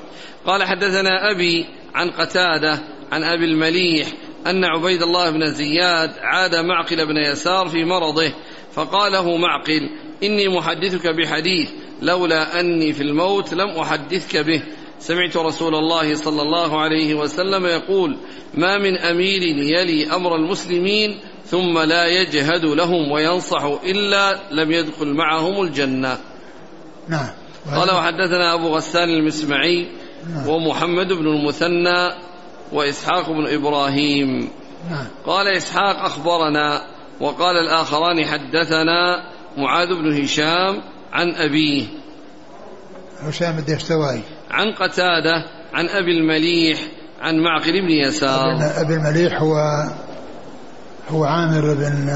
[0.45, 2.79] قال حدثنا أبي عن قتادة
[3.11, 4.07] عن أبي المليح
[4.47, 8.33] أن عبيد الله بن زياد عاد معقل بن يسار في مرضه
[8.73, 9.89] فقال له معقل
[10.23, 11.69] إني محدثك بحديث
[12.01, 14.63] لولا أني في الموت لم أحدثك به.
[14.99, 18.17] سمعت رسول الله صلى الله عليه وسلم يقول
[18.53, 25.61] ما من أمير يلي أمر المسلمين ثم لا يجهد لهم وينصح إلا لم يدخل معهم
[25.61, 26.17] الجنة.
[27.07, 27.29] نعم.
[27.75, 29.87] قال وحدثنا أبو غسان المسمعي
[30.33, 30.47] نعم.
[30.47, 32.11] ومحمد بن المثنى
[32.73, 34.49] وإسحاق بن إبراهيم.
[34.89, 35.07] نعم.
[35.25, 36.81] قال إسحاق أخبرنا.
[37.21, 39.23] وقال الآخران حدثنا
[39.57, 40.81] معاذ بن هشام
[41.11, 41.87] عن أبيه
[43.21, 44.21] هشام الدستوائي
[44.51, 45.33] عن قتادة
[45.73, 46.79] عن أبي المليح
[47.21, 48.81] عن معقل بن يسار.
[48.81, 49.55] أبي المليح هو
[51.09, 52.09] هو عامر بن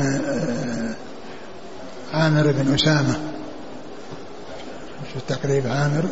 [2.13, 3.19] عامر بن أسامة.
[5.13, 6.05] شو التقريب عامر؟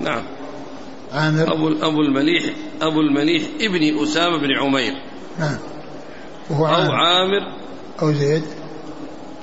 [0.00, 0.22] نعم.
[1.12, 1.52] عامر.
[1.52, 4.92] أبو أبو المليح أبو المليح ابن أسامة بن عمير.
[5.38, 5.58] نعم.
[6.50, 6.94] وهو أو عامر.
[6.94, 7.61] عامر
[8.02, 8.44] أو زيد؟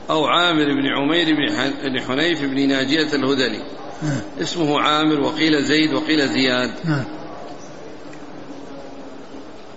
[0.10, 1.36] أو عامر بن عمير
[1.84, 3.64] بن حنيف بن ناجية الهذلي.
[4.04, 4.22] نعم.
[4.42, 6.72] اسمه عامر وقيل زيد وقيل زياد.
[6.86, 7.06] نعم.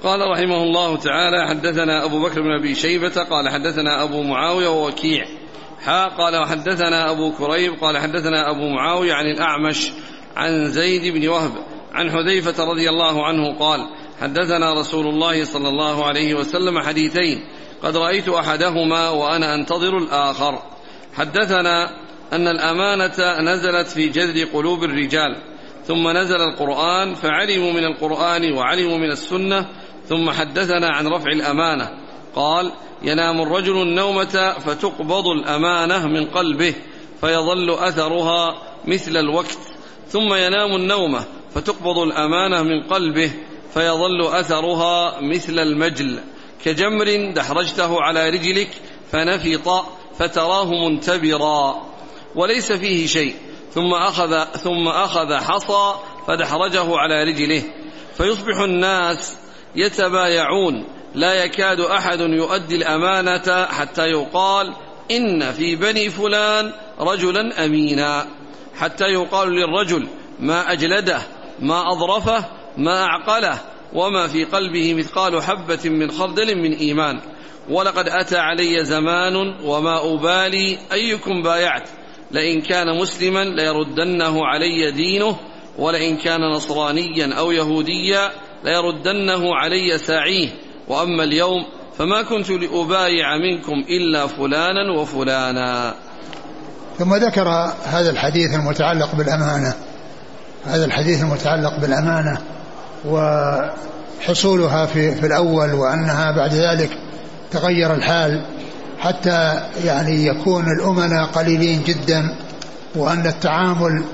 [0.02, 5.24] قال رحمه الله تعالى حدثنا أبو بكر بن أبي شيبة قال حدثنا أبو معاوية ووكيع
[5.80, 9.92] حا قال وحدثنا أبو كريب قال حدثنا أبو معاوية عن الأعمش
[10.36, 11.52] عن زيد بن وهب
[11.92, 13.80] عن حذيفة رضي الله عنه قال
[14.20, 17.44] حدثنا رسول الله صلى الله عليه وسلم حديثين.
[17.82, 20.62] قد رأيت أحدهما وأنا أنتظر الآخر.
[21.14, 21.90] حدثنا
[22.32, 25.36] أن الأمانة نزلت في جذر قلوب الرجال
[25.86, 29.68] ثم نزل القرآن فعلموا من القرآن وعلموا من السنة
[30.08, 31.90] ثم حدثنا عن رفع الأمانة.
[32.34, 36.74] قال ينام الرجل النومة فتقبض الأمانة من قلبه
[37.20, 39.58] فيظل أثرها مثل الوقت.
[40.08, 43.32] ثم ينام النومة فتقبض الأمانة من قلبه
[43.74, 46.18] فيظل أثرها مثل المجل.
[46.64, 48.68] كجمر دحرجته على رجلك
[49.12, 49.84] فنفط
[50.18, 51.82] فتراه منتبرا
[52.34, 53.36] وليس فيه شيء.
[53.74, 55.94] ثم أخذ ثم أخذ حصى
[56.28, 57.62] فدحرجه على رجله.
[58.16, 59.36] فيصبح الناس
[59.76, 60.84] يتبايعون.
[61.14, 64.74] لا يكاد أحد يؤدي الأمانة حتى يقال
[65.10, 68.26] إن في بني فلان رجلا أمينا.
[68.78, 70.08] حتى يقال للرجل
[70.40, 71.22] ما أجلده
[71.60, 72.44] ما أظرفه
[72.76, 73.71] ما أعقله.
[73.94, 77.20] وما في قلبه مثقال حبة من خردل من إيمان.
[77.70, 81.88] ولقد أتى علي زمان وما أبالي أيكم بايعت.
[82.30, 85.36] لئن كان مسلما ليردنه علي دينه
[85.78, 88.30] ولئن كان نصرانيا أو يهوديا
[88.64, 90.48] ليردنه علي ساعيه.
[90.88, 91.66] وأما اليوم
[91.98, 95.94] فما كنت لأبايع منكم إلا فلانا وفلانا.
[96.98, 97.48] ثم ذكر
[97.84, 99.74] هذا الحديث المتعلق بالأمانة.
[100.64, 102.42] هذا الحديث المتعلق بالأمانة.
[103.04, 106.90] وحصولها في, في الأول وأنها بعد ذلك
[107.50, 108.44] تغير الحال
[108.98, 112.34] حتى يعني يكون الأمناء قليلين جدا
[112.94, 114.04] وأن التعامل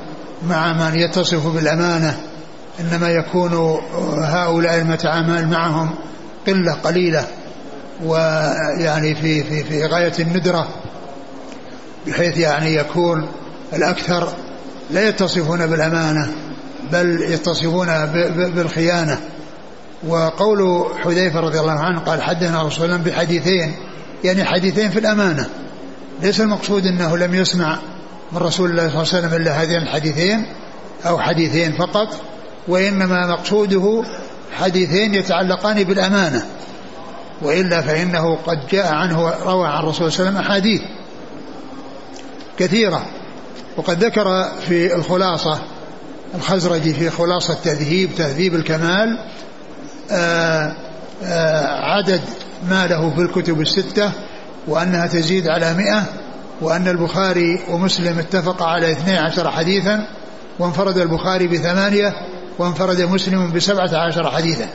[0.48, 2.20] مع من يتصف بالأمانة
[2.80, 3.80] إنما يكون
[4.18, 5.90] هؤلاء المتعامل معهم
[6.46, 7.24] قلة قليلة
[8.04, 10.68] ويعني في في في غاية الندرة
[12.06, 13.28] بحيث يعني يكون
[13.72, 14.28] الأكثر
[14.90, 16.32] لا يتصفون بالأمانة.
[16.92, 17.86] بل يتصفون
[18.54, 19.18] بالخيانة.
[20.08, 23.74] وقول حذيفة رضي الله عنه قال حدثنا رسول الله بحديثين
[24.24, 25.48] يعني حديثين في الأمانة.
[26.22, 27.78] ليس المقصود أنه لم يسمع
[28.32, 30.46] من رسول الله صلى الله عليه وسلم إلا هذين الحديثين
[31.06, 32.08] أو حديثين فقط
[32.68, 34.04] وإنما مقصوده
[34.58, 36.46] حديثين يتعلقان بالأمانة.
[37.42, 40.82] وإلا فإنه قد جاء عنه روى عن الرسول صلى الله عليه وسلم أحاديث
[42.58, 43.06] كثيرة.
[43.76, 45.58] وقد ذكر في الخلاصة
[46.34, 49.18] الخزرجي في خلاصة تذهيب تهذيب الكمال
[50.10, 50.74] آآ
[51.24, 52.20] آآ عدد
[52.70, 54.12] ما له في الكتب الستة
[54.68, 56.04] وأنها تزيد على مئة
[56.60, 60.06] وأن البخاري ومسلم اتفق على اثني عشر حديثا
[60.58, 62.14] وانفرد البخاري بثمانية
[62.58, 64.68] وانفرد مسلم بسبعة عشر حديثا.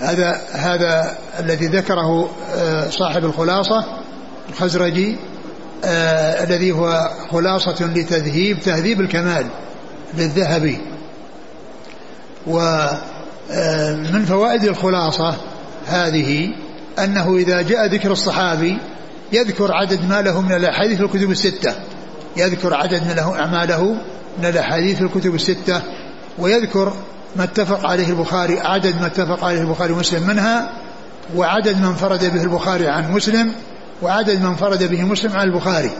[0.00, 2.30] هذا هذا الذي ذكره
[2.90, 3.84] صاحب الخلاصة
[4.48, 5.16] الخزرجي
[5.84, 9.46] الذي هو خلاصة لتذهيب تهذيب الكمال.
[10.14, 10.78] للذهبي.
[12.46, 15.34] ومن فوائد الخلاصة
[15.86, 16.48] هذه
[16.98, 18.78] أنه إذا جاء ذكر الصحابي
[19.32, 21.74] يذكر عدد ما له من الأحاديث الكتب الستة.
[22.36, 23.96] يذكر عدد من له أعماله
[24.38, 25.82] من الأحاديث الكتب الستة.
[26.38, 26.92] ويذكر
[27.36, 30.70] ما اتفق عليه البخاري عدد ما اتفق عليه البخاري ومسلم منها
[31.36, 33.52] وعدد من انفرد به البخاري عن مسلم
[34.02, 35.90] وعدد من انفرد به مسلم عن البخاري.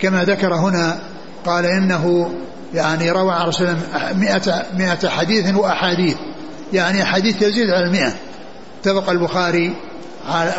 [0.00, 0.98] كما ذكر هنا
[1.46, 2.30] قال إنه
[2.74, 6.16] يعني روى عن رسول الله مئة, مئة حديث وأحاديث.
[6.72, 8.14] يعني حديث يزيد على المئة.
[8.80, 9.74] اتفق البخاري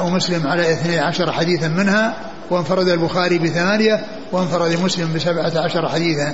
[0.01, 2.15] ومسلم على اثني عشر حديثا منها
[2.49, 6.34] وانفرد البخاري بثمانية وانفرد مسلم بسبعة عشر حديثا.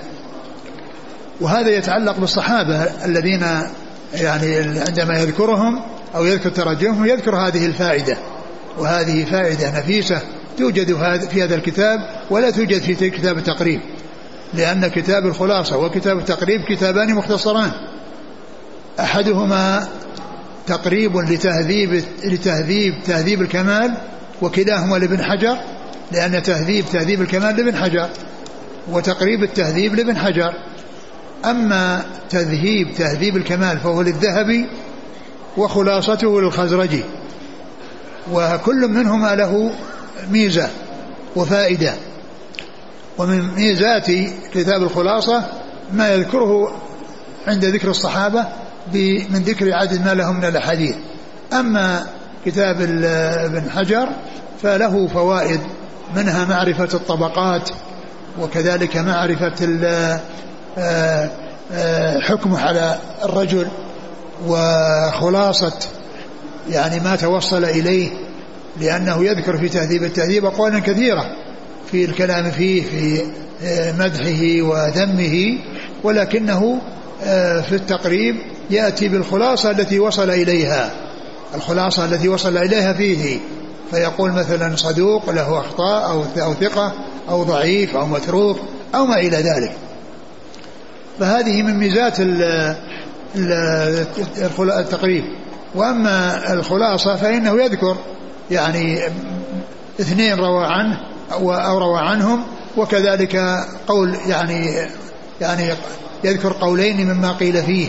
[1.41, 3.45] وهذا يتعلق بالصحابة الذين
[4.13, 5.81] يعني عندما يذكرهم
[6.15, 8.17] أو يذكر تراجمهم يذكر هذه الفائدة.
[8.77, 10.21] وهذه فائدة نفيسة
[10.57, 10.95] توجد
[11.29, 13.81] في هذا الكتاب ولا توجد في كتاب التقريب.
[14.53, 17.71] لأن كتاب الخلاصة وكتاب التقريب كتابان مختصران.
[18.99, 19.87] أحدهما
[20.67, 23.97] تقريب لتهذيب لتهذيب تهذيب الكمال
[24.41, 25.57] وكلاهما لابن حجر
[26.11, 28.09] لأن تهذيب تهذيب الكمال لابن حجر
[28.91, 30.53] وتقريب التهذيب لابن حجر.
[31.45, 34.69] أما تذهيب تهذيب الكمال فهو للذهبي
[35.57, 37.03] وخلاصته للخزرجي
[38.31, 39.71] وكل منهما له
[40.31, 40.69] ميزة
[41.35, 41.93] وفائدة.
[43.21, 44.07] ومن ميزات
[44.53, 45.43] كتاب الخلاصة
[45.93, 46.75] ما يذكره
[47.47, 48.45] عند ذكر الصحابة
[49.29, 50.95] من ذكر عدد ما لهم من الأحاديث.
[51.53, 52.05] أما
[52.45, 52.81] كتاب
[53.45, 54.09] ابن حجر
[54.63, 55.59] فله فوائد
[56.15, 57.69] منها معرفة الطبقات
[58.39, 59.79] وكذلك معرفة
[60.77, 61.29] آه،
[61.73, 63.67] آه، حكمه على الرجل
[64.47, 65.77] وخلاصة
[66.69, 68.09] يعني ما توصل إليه
[68.79, 71.25] لأنه يذكر في تهذيب التهذيب أقوالا كثيرة.
[71.91, 73.21] في الكلام فيه في
[73.63, 75.57] آه، مدحه وذمه
[76.03, 76.81] ولكنه
[77.61, 78.35] في التقريب
[78.69, 80.91] يأتي بالخلاصة التي وصل إليها.
[81.55, 83.39] الخلاصة التي وصل إليها فيه.
[83.91, 86.93] فيقول مثلا صدوق له أخطاء أو أو ثقة
[87.29, 88.59] أو ضعيف أو متروك
[88.95, 89.71] أو ما إلى ذلك.
[91.19, 92.15] فهذه من ميزات
[94.59, 95.23] التقريب.
[95.75, 97.97] وأما الخلاصة فإنه يذكر
[98.51, 98.99] يعني
[99.99, 102.43] اثنين روى عنه أو روى عنهم
[102.77, 103.35] وكذلك
[103.87, 104.87] قول يعني
[105.41, 105.73] يعني
[106.23, 107.87] يذكر قولين مما قيل فيه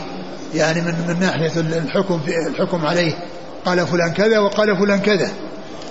[0.55, 3.13] يعني من من ناحية الحكم الحكم عليه.
[3.65, 5.31] قال فلان كذا وقال فلان كذا.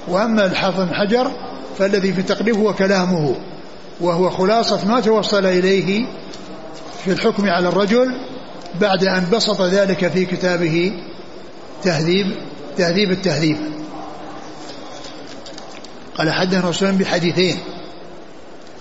[0.07, 1.31] وأما الحافظ حجر
[1.79, 3.35] فالذي في التقريب هو كلامه
[4.01, 6.05] وهو خلاصة ما توصل إليه
[7.05, 8.15] في الحكم على الرجل
[8.81, 10.93] بعد أن بسط ذلك في كتابه
[11.83, 12.27] تهذيب
[12.77, 13.57] تهذيب التهذيب.
[16.17, 17.57] قال حدثنا رسول بحديثين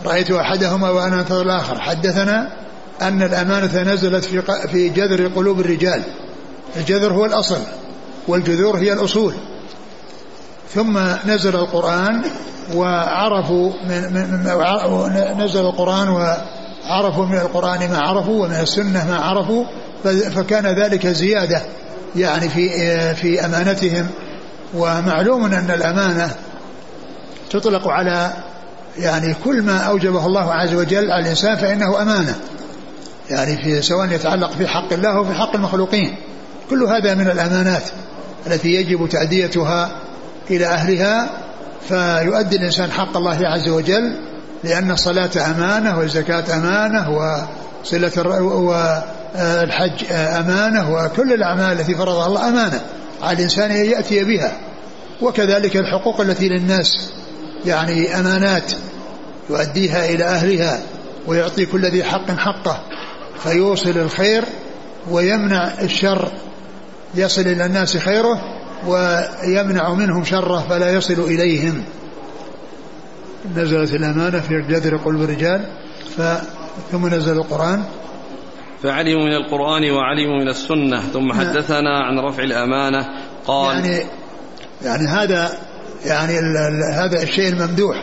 [0.05, 1.81] رأيت أحدهما وأنا أنتظر الآخر.
[1.81, 2.53] حدثنا
[3.03, 6.03] أن الأمانة نزلت في في جذر قلوب الرجال.
[6.77, 7.59] الجذر هو الأصل
[8.29, 9.35] والجذور هي الأصول.
[10.75, 12.23] ثم نزل القرآن
[12.75, 19.65] وعرفوا من, من نزل القرآن وعرفوا من القرآن ما عرفوا ومن السنة ما عرفوا
[20.31, 21.63] فكان ذلك زيادة
[22.17, 22.69] يعني في
[23.15, 24.07] في أمانتهم.
[24.75, 26.35] ومعلوم أن الأمانة
[27.51, 28.33] تطلق على
[28.99, 32.37] يعني كل ما أوجبه الله عز وجل على الإنسان فإنه أمانة.
[33.31, 36.17] يعني في سواء يتعلق في حق الله أو في حق المخلوقين.
[36.71, 37.83] كل هذا من الأمانات
[38.47, 39.91] التي يجب تأديتها
[40.51, 41.31] إلى أهلها
[41.89, 44.17] فيؤدي الإنسان حق الله عز وجل
[44.65, 52.81] لأن الصلاة أمانة والزكاة أمانة وصلة والحج أمانة وكل الأعمال التي فرضها الله أمانة
[53.23, 54.53] على الإنسان أن يأتي بها.
[55.23, 57.13] وكذلك الحقوق التي للناس
[57.67, 58.73] يعني أمانات
[59.51, 60.83] يؤديها إلى أهلها
[61.27, 62.81] ويعطي كل ذي حق حقه
[63.43, 64.45] فيوصل الخير
[65.11, 66.33] ويمنع الشر
[67.15, 68.41] يصل إلى الناس خيره
[68.87, 71.85] ويمنع منهم شره فلا يصل إليهم
[73.57, 75.65] نزلت الأمانة في جذر قلوب الرجال
[76.93, 77.85] ثم نزل القرآن
[78.83, 81.41] فعلموا من القرآن وعلموا من السنة ثم نعم.
[81.41, 83.09] حدثنا عن رفع الأمانة
[83.47, 84.07] قال يعني
[84.83, 85.53] يعني هذا
[86.05, 86.39] يعني
[86.95, 87.97] هذا الشيء الممدوح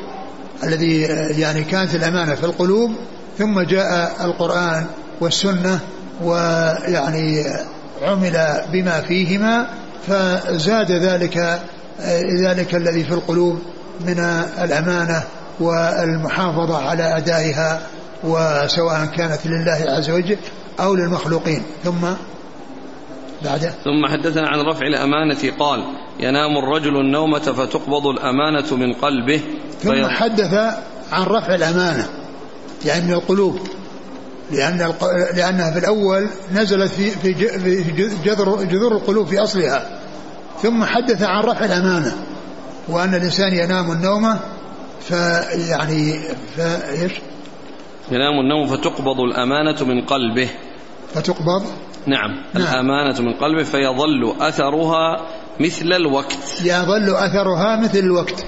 [0.63, 1.01] الذي
[1.41, 2.91] يعني كانت الأمانة في القلوب
[3.37, 4.85] ثم جاء القرآن
[5.21, 5.79] والسنة
[6.23, 7.45] ويعني
[8.01, 9.67] عمل بما فيهما
[10.07, 11.61] فزاد ذلك
[12.41, 13.59] ذلك الذي في القلوب
[14.05, 14.19] من
[14.63, 15.23] الأمانة
[15.59, 17.81] والمحافظة على أدائها
[18.23, 20.37] وسواء كانت لله عز وجل
[20.79, 21.63] أو للمخلوقين.
[21.83, 22.07] ثم
[23.43, 23.73] بعد.
[23.83, 25.83] ثم حدثنا عن رفع الأمانة قال
[26.19, 29.41] ينام الرجل النومة فتقبض الأمانة من قلبه.
[29.79, 30.53] ثم حدث
[31.11, 32.09] عن رفع الأمانة
[32.85, 33.59] يعني من القلوب
[34.51, 34.93] لأن
[35.35, 37.33] لأنها في الأول نزلت في في
[38.25, 39.99] جذر جذور القلوب في أصلها.
[40.61, 42.15] ثم حدث عن رفع الأمانة
[42.87, 44.39] وأن الإنسان ينام النوم
[45.01, 46.19] فيعني
[46.57, 47.11] فإيش؟
[48.11, 50.49] ينام النوم فتقبض الأمانة من قلبه.
[51.13, 51.65] فتقبض
[52.07, 52.63] نعم, نعم.
[52.63, 55.27] الأمانة من قلبه فيظل أثرها
[55.59, 56.61] مثل الوقت.
[56.63, 58.45] يظل أثرها مثل الوقت.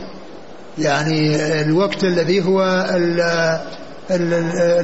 [0.78, 3.22] يعني الوقت الذي هو ال
[4.12, 4.34] ال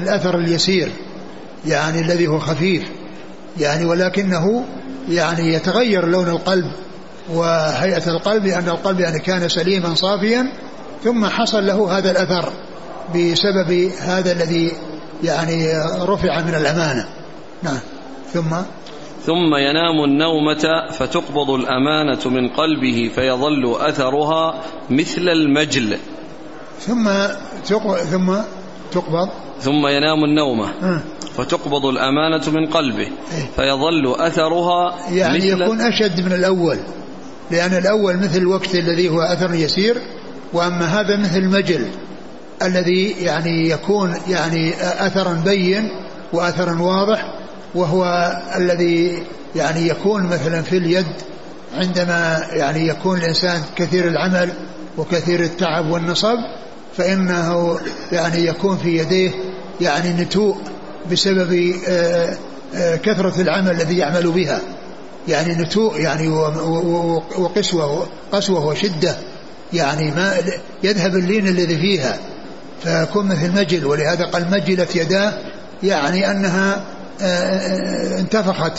[0.01, 0.91] الأثر اليسير.
[1.65, 2.83] يعني الذي هو خفيف.
[3.59, 4.65] يعني ولكنه
[5.09, 6.71] يعني يتغير لون القلب
[7.34, 10.47] وهيئة القلب لأن القلب يعني كان سليما صافيا
[11.03, 12.53] ثم حصل له هذا الأثر
[13.15, 14.71] بسبب هذا الذي
[15.23, 17.05] يعني رفع من الأمانة.
[17.63, 17.80] نعم.
[18.36, 18.55] ثم
[19.25, 25.97] ثم ينام النومة فتقبض الأمانة من قلبه فيظل أثرها مثل المجل.
[26.79, 27.09] ثم
[27.67, 28.36] تقبض ثم
[28.91, 29.29] تقبض.
[29.59, 30.99] ثم ينام النومة أه.
[31.38, 33.49] فتقبض الأمانة من قلبه إيه.
[33.55, 36.77] فيظل أثرها يعني مثل يكون أشد من الأول
[37.51, 39.95] لأن الأول مثل الوقت الذي هو أثر يسير
[40.53, 41.88] وأما هذا مثل المجل
[42.61, 45.89] الذي يعني يكون يعني أثرا بين
[46.33, 47.34] وأثرا واضح
[47.76, 49.23] وهو الذي
[49.55, 51.07] يعني يكون مثلا في اليد
[51.73, 54.49] عندما يعني يكون الإنسان كثير العمل
[54.97, 56.38] وكثير التعب والنصب
[56.97, 57.80] فإنه
[58.11, 59.32] يعني يكون في يديه
[59.82, 60.57] يعني نتوء
[61.11, 62.38] بسبب آه،
[62.76, 64.61] آه، كثرة العمل الذي يعمل بها.
[65.28, 66.28] يعني نتوء يعني
[67.38, 69.15] وقسوة قسوة وشدة.
[69.73, 70.34] يعني ما
[70.84, 72.17] يذهب اللين الذي فيها.
[72.84, 75.34] فيكون مثل مجل ولهذا قال مجلت يداه
[75.84, 76.84] يعني أنها
[78.20, 78.74] انتفخت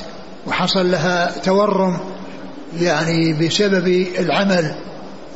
[0.47, 1.99] وحصل لها تورم
[2.81, 4.75] يعني بسبب العمل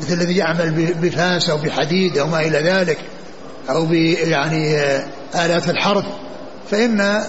[0.01, 2.99] مثل الذي يعمل بفاس أو بحديد أو ما إلى ذلك
[3.71, 4.81] أو يعني
[5.35, 6.05] آلات الحرث
[6.71, 7.23] فإن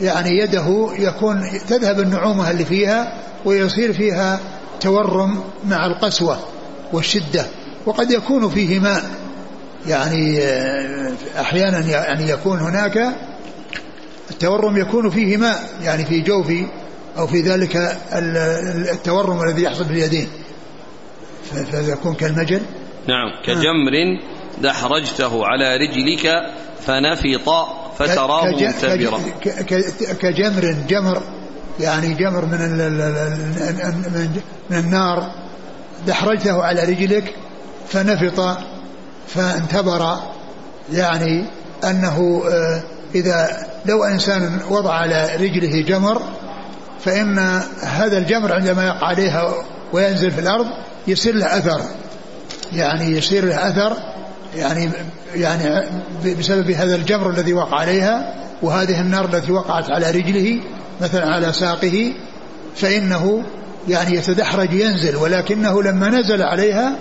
[0.00, 3.12] يعني يده يكون تذهب النعومة اللي فيها
[3.44, 4.40] ويصير فيها
[4.80, 6.38] تورم مع القسوة
[6.92, 7.46] والشدة.
[7.86, 9.02] وقد يكون فيه ماء
[9.86, 10.40] يعني
[11.40, 12.98] أحيانا يعني يكون هناك
[14.38, 16.52] التورم يكون فيه ماء يعني في جوف
[17.18, 17.98] أو في ذلك
[18.92, 20.28] التورم الذي يحصل في اليدين
[21.70, 22.60] فيكون كالمجل.
[23.08, 24.20] نعم كجمر
[24.62, 27.68] دحرجته على رجلك فنفط
[27.98, 29.20] فتراه منتبرا.
[30.20, 31.22] كجمر جمر
[31.80, 32.60] يعني جمر من
[34.70, 35.30] من النار
[36.06, 37.34] دحرجته على رجلك
[37.88, 38.58] فنفط
[39.28, 40.16] فانتبر
[40.92, 41.44] يعني
[41.84, 42.82] أنه آه،
[43.14, 46.22] إذا لو إنسان وضع على رجله جمر
[47.04, 47.38] فإن
[47.82, 49.54] هذا الجمر عندما يقع عليها
[49.92, 50.66] وينزل في الأرض
[51.06, 51.80] يصير له أثر.
[52.72, 53.96] يعني يصير له أثر
[54.56, 54.90] يعني
[55.34, 55.86] يعني
[56.38, 60.60] بسبب هذا الجمر الذي وقع عليها وهذه النار التي وقعت على رجله
[61.00, 62.12] مثلا على ساقه
[62.76, 63.42] فإنه
[63.88, 66.92] يعني يتدحرج ينزل ولكنه لما نزل عليها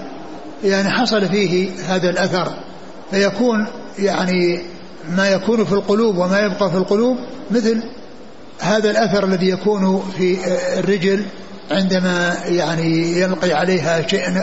[0.63, 2.53] يعني حصل فيه هذا الأثر.
[3.11, 3.67] فيكون
[3.99, 4.61] يعني
[5.09, 7.17] ما يكون في القلوب وما يبقى في القلوب
[7.51, 7.83] مثل
[8.59, 10.37] هذا الأثر الذي يكون في
[10.79, 11.25] الرجل
[11.71, 14.41] عندما يعني يلقي عليها شيء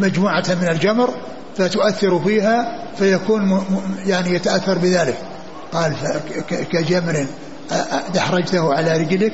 [0.00, 1.10] مجموعة من الجمر
[1.56, 3.64] فتؤثر فيها فيكون
[4.06, 5.18] يعني يتأثر بذلك.
[5.72, 5.94] قال
[6.48, 7.26] كجمر
[8.14, 9.32] دحرجته على رجلك.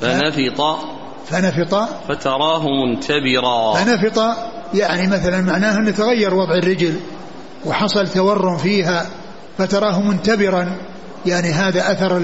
[0.00, 0.78] فنفط.
[1.26, 1.88] فنفط.
[2.08, 3.74] فتراه منتبرا.
[3.74, 4.36] فنفط.
[4.74, 7.00] يعني مثلا معناه أن تغير وضع الرجل
[7.66, 9.06] وحصل تورم فيها
[9.60, 10.76] فتراه منتبرا
[11.26, 12.16] يعني هذا أثر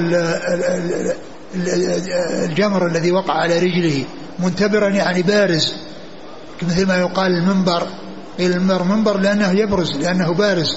[2.44, 4.04] الجمر الذي وقع على رجله
[4.38, 5.72] منتبرا يعني بارز
[6.62, 7.86] مثل ما يقال المنبر
[8.40, 10.76] المنبر منبر لأنه يبرز لأنه بارز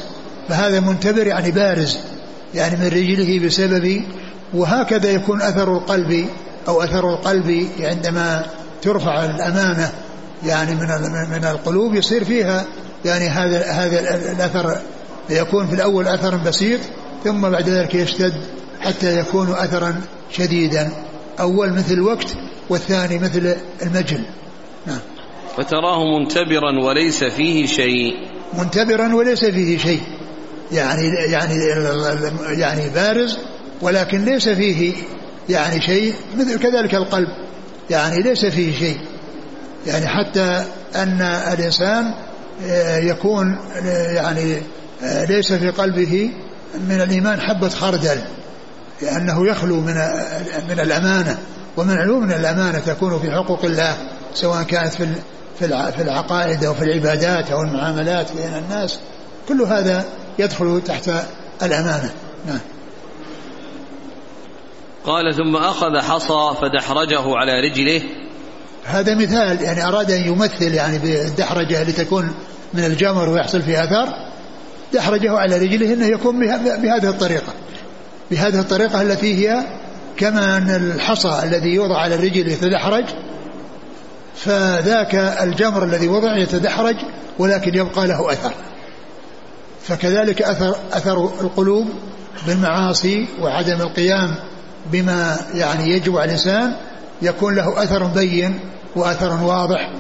[0.50, 1.98] فهذا منتبر يعني بارز
[2.56, 4.02] يعني من رجله بسبب
[4.54, 6.26] وهكذا يكون أثر القلب
[6.68, 8.46] أو أثر القلب عندما
[8.82, 9.92] ترفع الأمانة
[10.46, 10.88] يعني من
[11.32, 12.66] من القلوب يصير فيها
[13.06, 14.00] يعني هذا هذا
[14.32, 14.82] الأثر
[15.30, 16.80] يكون في الأول أثرا بسيط
[17.24, 18.34] ثم بعد ذلك يشتد
[18.82, 20.02] حتى يكون أثرا
[20.32, 20.92] شديدا.
[21.40, 22.36] أول مثل الوقت
[22.70, 24.26] والثاني مثل المجل.
[24.88, 25.00] نعم.
[25.58, 28.14] فتراه منتبرا وليس فيه شيء.
[28.54, 30.02] منتبرا وليس فيه شيء.
[30.72, 31.56] يعني يعني
[32.48, 33.38] يعني بارز
[33.82, 34.94] ولكن ليس فيه
[35.50, 37.28] يعني شيء مثل كذلك القلب.
[37.90, 38.98] يعني ليس فيه شيء.
[39.88, 40.66] يعني حتى
[40.96, 41.22] أن
[41.54, 42.14] الإنسان
[42.68, 44.62] آه، يكون آه، يعني
[45.02, 46.32] ليس في قلبه
[46.88, 48.22] من الإيمان حبة خردل
[49.02, 49.96] لأنه يخلو من
[50.70, 51.38] من الأمانة
[51.78, 53.98] ومن علوم من الأمانة تكون في حقوق الله
[54.34, 55.08] سواء كانت في
[55.60, 59.00] في العقائد أو في العبادات أو المعاملات بين الناس
[59.48, 60.06] كل هذا
[60.40, 61.12] يدخل تحت
[61.64, 62.12] الأمانة.
[62.48, 62.60] نعم.
[65.06, 68.02] قال ثم أخذ حصى فدحرجه على رجله.
[68.86, 72.34] هذا مثال يعني أراد أن يمثل يعني بالدحرجة لتكون
[72.74, 74.29] من الجمر ويحصل فيه أثر
[74.94, 76.40] دحرجه على رجله أنه يكون
[76.82, 77.54] بهذه الطريقة.
[78.32, 79.64] بهذه الطريقة التي هي
[80.18, 83.06] كما أن الحصى الذي يوضع على الرجل يتدحرج
[84.36, 86.96] فذاك الجمر الذي وضع يتدحرج
[87.40, 88.52] ولكن يبقى له أثر.
[89.84, 91.88] فكذلك أثر, أثر القلوب
[92.48, 94.36] بالمعاصي وعدم القيام
[94.92, 96.76] بما يعني يجب على الإنسان
[97.22, 98.60] يكون له أثر بين
[98.96, 99.92] وأثر واضح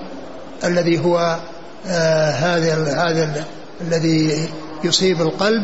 [0.63, 1.39] الذي هو
[1.87, 2.73] آه هذا
[3.07, 3.45] هذا
[3.81, 4.49] الذي
[4.83, 5.61] يصيب القلب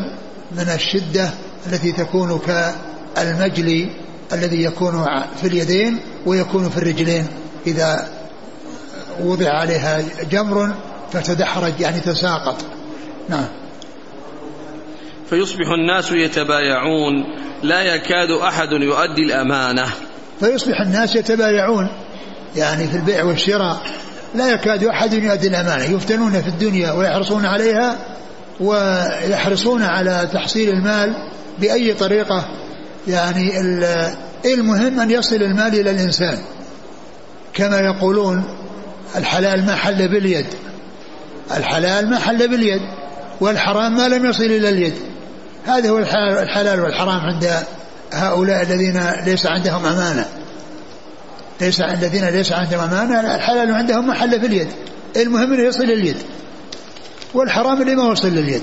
[0.52, 1.30] من الشدة
[1.66, 3.90] التي تكون كالمجلي
[4.32, 5.06] الذي يكون
[5.40, 7.26] في اليدين ويكون في الرجلين.
[7.66, 8.08] إذا
[9.20, 10.74] وضع عليها جمر
[11.12, 12.56] فتدحرج يعني تساقط.
[13.28, 13.46] نعم.
[15.30, 17.14] فيصبح الناس يتبايعون
[17.62, 19.86] لا يكاد أحد يؤدي الأمانة.
[20.40, 21.88] فيصبح الناس يتبايعون
[22.56, 23.82] يعني في البيع والشراء.
[24.34, 25.84] لا يكاد أحد يؤدي الأمانة.
[25.84, 27.96] يفتنون في الدنيا ويحرصون عليها
[28.60, 32.48] ويحرصون على تحصيل المال بأي طريقة.
[33.08, 33.60] يعني
[34.44, 36.38] المهم أن يصل المال إلى الإنسان.
[37.54, 38.44] كما يقولون
[39.16, 40.46] الحلال ما حل باليد.
[41.56, 42.80] الحلال ما حل باليد
[43.40, 44.94] والحرام ما لم يصل إلى اليد.
[45.66, 45.98] هذا هو
[46.42, 47.50] الحلال والحرام عند
[48.12, 50.26] هؤلاء الذين ليس عندهم أمانة.
[51.60, 54.68] ليس الذين ليس عندهم أمانة الحلال عندهم ما حل في اليد.
[55.16, 56.16] المهم أنه يصل اليد.
[57.36, 58.62] والحرام اللي ما وصل لليد.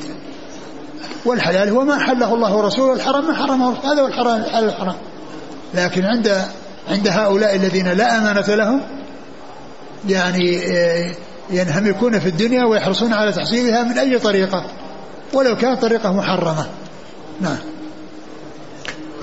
[1.26, 3.70] والحلال هو ما حله الله ورسوله والحرام ما حرمه.
[3.70, 4.96] هذا هو الحرام الحلال الحرام.
[5.74, 6.46] لكن عند
[6.90, 8.82] عند هؤلاء الذين لا أمانة لهم
[10.10, 11.16] يعني آه،
[11.50, 14.66] ينهمكون في الدنيا ويحرصون على تحصيلها من أي طريقة؟
[15.34, 16.66] ولو كانت طريقة محرمة.
[17.42, 17.58] نعم.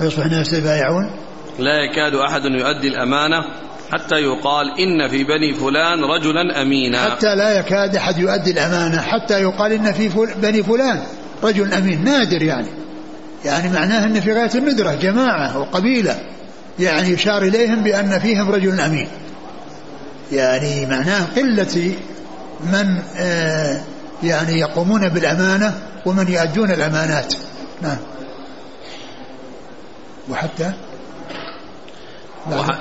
[0.01, 1.11] ويصبح الناس يبايعون
[1.59, 3.45] لا يكاد أحد يؤدي الأمانة
[3.91, 7.11] حتى يقال إن في بني فلان رجلا أمينا.
[7.11, 11.03] حتى لا يكاد أحد يؤدي الأمانة حتى يقال إن في فل بني فلان
[11.43, 12.67] رجل أمين نادر يعني.
[13.45, 16.19] يعني معناه أن في غاية الندرة جماعة وقبيلة.
[16.79, 19.07] يعني يشار إليهم بأن فيهم رجل أمين.
[20.31, 21.95] يعني معناه قلة
[22.73, 23.81] من آه
[24.23, 25.73] يعني يقومون بالأمانة
[26.05, 27.33] ومن يؤدون الأمانات.
[27.81, 27.97] نعم.
[30.29, 30.71] وحتى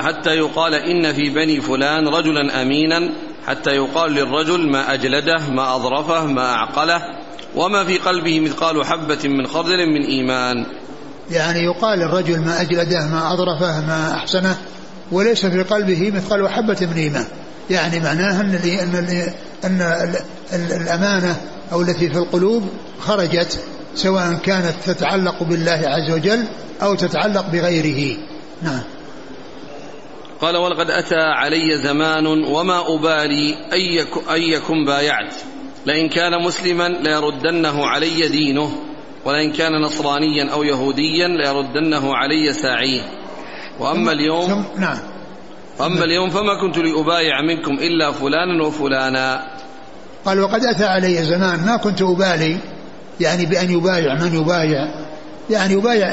[0.01, 3.11] حتى يقال إن في بني فلان رجلا أمينا.
[3.47, 7.03] حتى يقال للرجل ما أجلده ما أظرفه ما أعقله.
[7.57, 10.67] وما في قلبه مثقال حبة من خردل من إيمان.
[11.31, 14.57] يعني يقال للرجل ما أجلده ما أظرفه ما أحسنه
[15.13, 17.27] وليس في قلبه مثقال حبة من إيمان.
[17.71, 18.61] يعني معناه أن
[19.65, 19.77] أن
[20.53, 21.37] أن الأمانة
[21.73, 22.69] أو التي في القلوب
[23.01, 23.61] خرجت
[23.95, 26.45] سواء كانت تتعلق بالله عز وجل
[26.83, 28.17] أو تتعلق بغيره.
[28.63, 28.81] نعم.
[30.41, 33.57] قال ولقد أتى علي زمان وما أبالي
[34.30, 35.34] أيكم بايعت.
[35.86, 38.72] لئن كان مسلما ليردنه علي دينه
[39.24, 43.03] ولئن كان نصرانيا أو يهوديا ليردنه علي ساعيه.
[43.80, 44.99] وأما اليوم نعم.
[45.78, 49.47] وأما اليوم فما كنت لأبايع منكم إلا فلانا وفلانا.
[50.24, 52.59] قال وقد أتى علي زمان ما كنت أبالي
[53.20, 54.88] يعني بأن يبايع من يبايع
[55.51, 56.12] يعني يبايع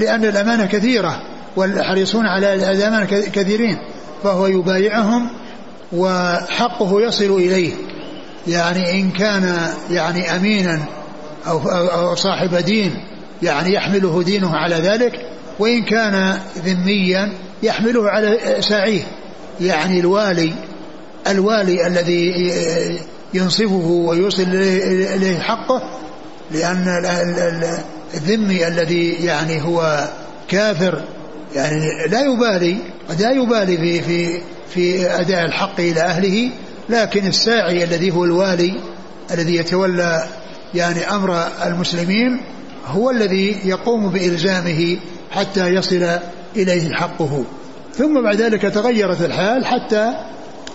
[0.00, 1.33] لأن الأمانة كثيرة.
[1.56, 3.78] والحريصون على الأمانة كثيرين
[4.24, 5.30] فهو يبايعهم
[5.92, 7.72] وحقه يصل إليه.
[8.46, 10.80] يعني إن كان يعني أمينا
[11.46, 12.94] أو, أو صاحب دين
[13.42, 15.12] يعني يحمله دينه على ذلك
[15.58, 17.32] وإن كان ذميا
[17.62, 19.02] يحمله على ساعيه
[19.60, 20.52] يعني الوالي
[21.26, 22.32] الوالي الذي
[23.34, 25.82] ينصفه ويوصل إليه حقه
[26.50, 26.88] لأن
[28.14, 30.08] الذمي الذي يعني هو
[30.48, 31.02] كافر
[31.54, 32.76] يعني لا يبالي
[33.08, 34.40] قد لا يبالي في في
[34.74, 36.50] في أداء الحق إلى أهله
[36.88, 38.80] لكن الساعي الذي هو الوالي
[39.30, 40.24] الذي يتولى
[40.74, 42.40] يعني أمر المسلمين
[42.86, 44.96] هو الذي يقوم بإلزامه
[45.30, 46.18] حتى يصل
[46.56, 47.44] إليه حقه.
[47.94, 50.12] ثم بعد ذلك تغيرت الحال حتى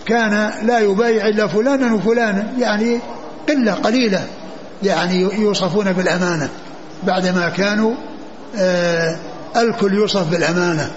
[0.05, 2.99] كان لا يبايع إلا فلانا وفلانا يعني
[3.49, 4.27] قلة قليلة
[4.83, 6.49] يعني يوصفون بالأمانة
[7.03, 7.93] بعدما كانوا
[8.57, 9.15] آه
[9.55, 10.91] الكل يوصف بالأمانة.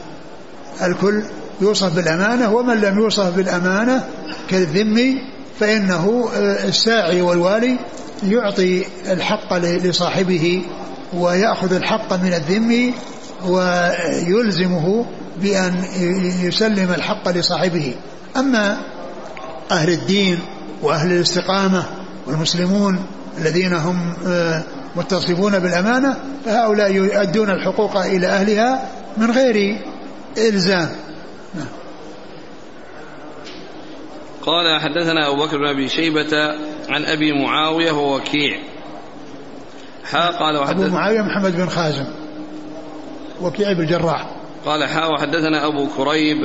[0.83, 1.23] الكل
[1.61, 4.05] يوصف بالأمانة ومن لم يوصف بالأمانة
[4.49, 5.15] كالذمي
[5.61, 7.79] فإنه آه، الساعي والوالي
[8.23, 10.63] يعطي الحق لصاحبه
[11.15, 12.95] ويأخذ الحق من الذمي
[13.47, 15.07] ويلزمه
[15.43, 15.85] بأن
[16.43, 17.95] يسلم الحق لصاحبه.
[18.37, 18.79] أما
[19.71, 20.39] أهل الدين
[20.83, 21.85] وأهل الاستقامة
[22.27, 22.99] والمسلمون
[23.39, 24.63] الذين هم آه،
[24.97, 29.81] متصفون بالأمانة فهؤلاء يؤدون الحقوق إلى أهلها من غير
[30.39, 30.89] إلزام.
[31.55, 31.67] نعم.
[34.43, 36.37] قال حدثنا أبو بكر بن أبي شيبة
[36.89, 38.59] عن أبي معاوية ووكيع
[40.05, 42.07] حا قال وحدث أبو معاوية محمد بن خازم
[43.43, 44.37] وكيع بن الجراح.
[44.67, 46.37] قال حا وحدثنا أبو كريب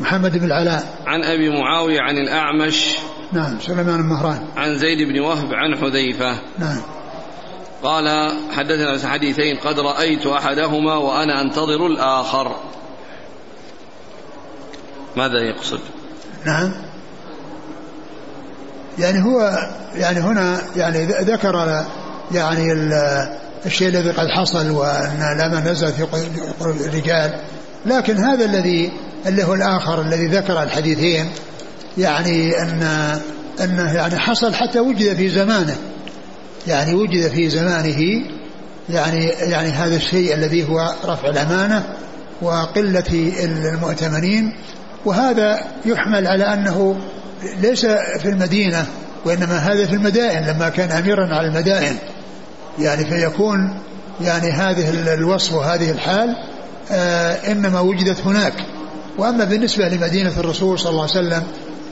[0.00, 0.98] محمد بن العلاء.
[1.06, 2.96] عن أبي معاوية عن الأعمش
[3.32, 6.40] نعم سليمان المهران عن زيد بن وهب عن حذيفة.
[6.58, 6.80] نعم.
[7.84, 12.56] قال حدثنا حديثين قد رأيت أحدهما وأنا أنتظر الآخر.
[15.16, 15.80] ماذا يقصد؟
[16.46, 16.72] نعم.
[18.98, 19.58] يعني هو
[19.94, 21.84] يعني هنا يعني ذكر
[22.32, 22.72] يعني
[23.66, 26.02] الشيء الذي قد حصل وأن لما نزل في
[26.60, 27.40] قلوب الرجال
[27.86, 28.92] لكن هذا الذي
[29.26, 31.30] اللي هو الآخر الذي ذكر الحديثين
[31.98, 32.82] يعني أن
[33.60, 35.76] أنه يعني حصل حتى وجد في زمانه.
[36.66, 38.22] يعني وجد في زمانه
[38.90, 41.84] يعني يعني هذا الشيء الذي هو رفع الأمانة
[42.42, 44.52] وقلة المؤتمنين
[45.04, 46.96] وهذا يحمل على أنه
[47.60, 47.86] ليس
[48.20, 48.86] في المدينة
[49.24, 51.96] وإنما هذا في المدائن لما كان أميرا على المدائن.
[52.78, 53.78] يعني فيكون
[54.20, 56.36] يعني هذه الوصف وهذه الحال
[56.92, 58.54] آه إنما وجدت هناك.
[59.18, 61.42] وأما بالنسبة لمدينة الرسول صلى الله عليه وسلم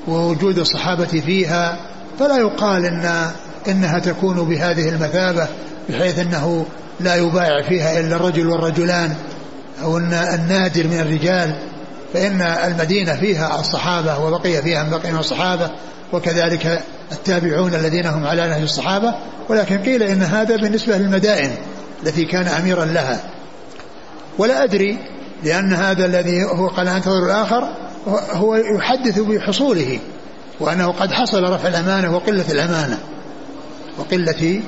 [0.08, 1.76] ووجود الصحابة فيها
[2.18, 3.30] فلا يقال إن
[3.68, 5.46] إنها تكون بهذه المثابة
[5.88, 6.66] بحيث أنه
[7.00, 9.14] لا يبايع فيها إلا الرجل والرجلان
[9.84, 11.54] أن النادر من الرجال
[12.14, 15.70] فإن المدينة فيها الصحابة وبقي فيها من بقي من الصحابة
[16.12, 16.82] وكذلك
[17.12, 19.14] التابعون الذين هم على نهج الصحابة
[19.48, 21.50] ولكن قيل إن هذا بالنسبة للمدائن
[22.02, 23.20] التي كان أميرا لها.
[24.38, 24.98] ولا أدري
[25.44, 27.68] لأن هذا الذي هو قال أنتظر الآخر
[28.32, 29.98] هو يحدث بحصوله
[30.60, 32.98] وأنه قد حصل رفع الأمانة وقلة الأمانة.
[33.98, 34.62] وقلة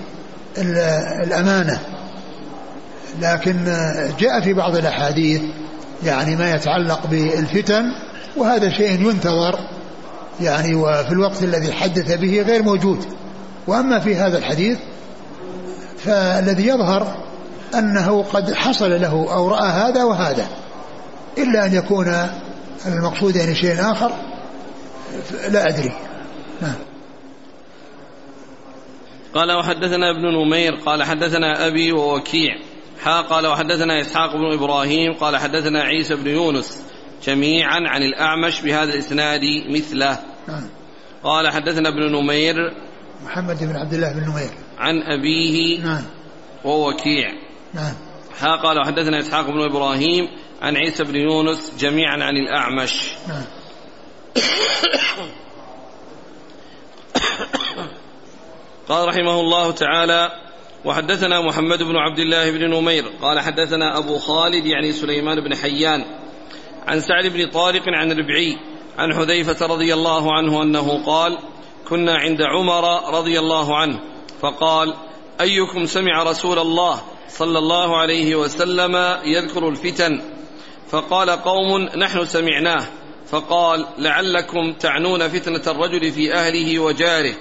[1.24, 1.80] الأمانة.
[3.20, 3.64] لكن
[4.18, 5.42] جاء في بعض الأحاديث
[6.04, 7.84] يعني ما يتعلق بالفتن
[8.36, 9.58] وهذا شيء ينتظر
[10.40, 13.04] يعني وفي الوقت الذي حدث به غير موجود.
[13.66, 14.78] وأما في هذا الحديث
[16.04, 17.24] فالذي يظهر
[17.74, 20.46] أنه قد حصل له أو رأى هذا وهذا
[21.38, 22.28] إلا أن يكون
[22.86, 24.12] المقصود يعني شيء آخر
[25.48, 25.92] لا أدري.
[26.62, 26.74] نعم.
[29.34, 32.58] قال وحدثنا ابن نمير قال حدثنا أبي ووكيع.
[33.04, 36.82] حا قال وحدثنا إسحاق بن إبراهيم قال حدثنا عيسى بن يونس
[37.24, 40.18] جميعا عن الأعمش بهذا الإسناد مثله.
[41.24, 42.54] قال حدثنا ابن نمير
[43.24, 44.50] محمد بن عبد الله بن نمير.
[44.78, 46.04] عن أبيه نعم.
[46.64, 47.32] ووكيع.
[47.74, 47.94] نعم.
[48.40, 50.28] حا قال وحدثنا إسحاق بن إبراهيم
[50.62, 53.10] عن عيسى بن يونس جميعا عن الأعمش.
[53.28, 53.44] نعم.
[58.88, 60.32] قال رحمه الله تعالى
[60.84, 66.04] وحدثنا محمد بن عبد الله بن نمير قال حدثنا أبو خالد يعني سليمان بن حيان
[66.86, 68.56] عن سعد بن طارق عن ربعي
[68.98, 71.38] عن حذيفة رضي الله عنه أنه قال
[71.88, 74.00] كنا عند عمر رضي الله عنه
[74.40, 74.94] فقال
[75.40, 80.20] أيكم سمع رسول الله صلى الله عليه وسلم يذكر الفتن؟
[80.90, 82.86] فقال قوم نحن سمعناه
[83.26, 87.34] فقال لعلكم تعنون فتنة الرجل في أهله وجاره.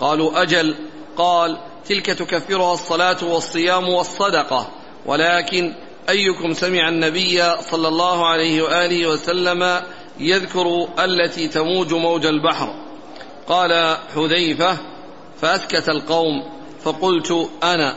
[0.00, 0.74] قالوا أجل.
[1.16, 4.70] قال تلك تكفرها الصلاة والصيام والصدقة.
[5.06, 5.74] ولكن
[6.08, 9.82] أيكم سمع النبي صلى الله عليه وآله وسلم
[10.20, 12.74] يذكر التي تموج موج البحر.
[13.48, 14.76] قال حذيفة
[15.40, 16.42] فأسكت القوم
[16.82, 17.96] فقلت أنا.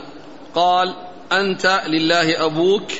[0.54, 0.94] قال
[1.32, 2.92] أنت لله أبوك.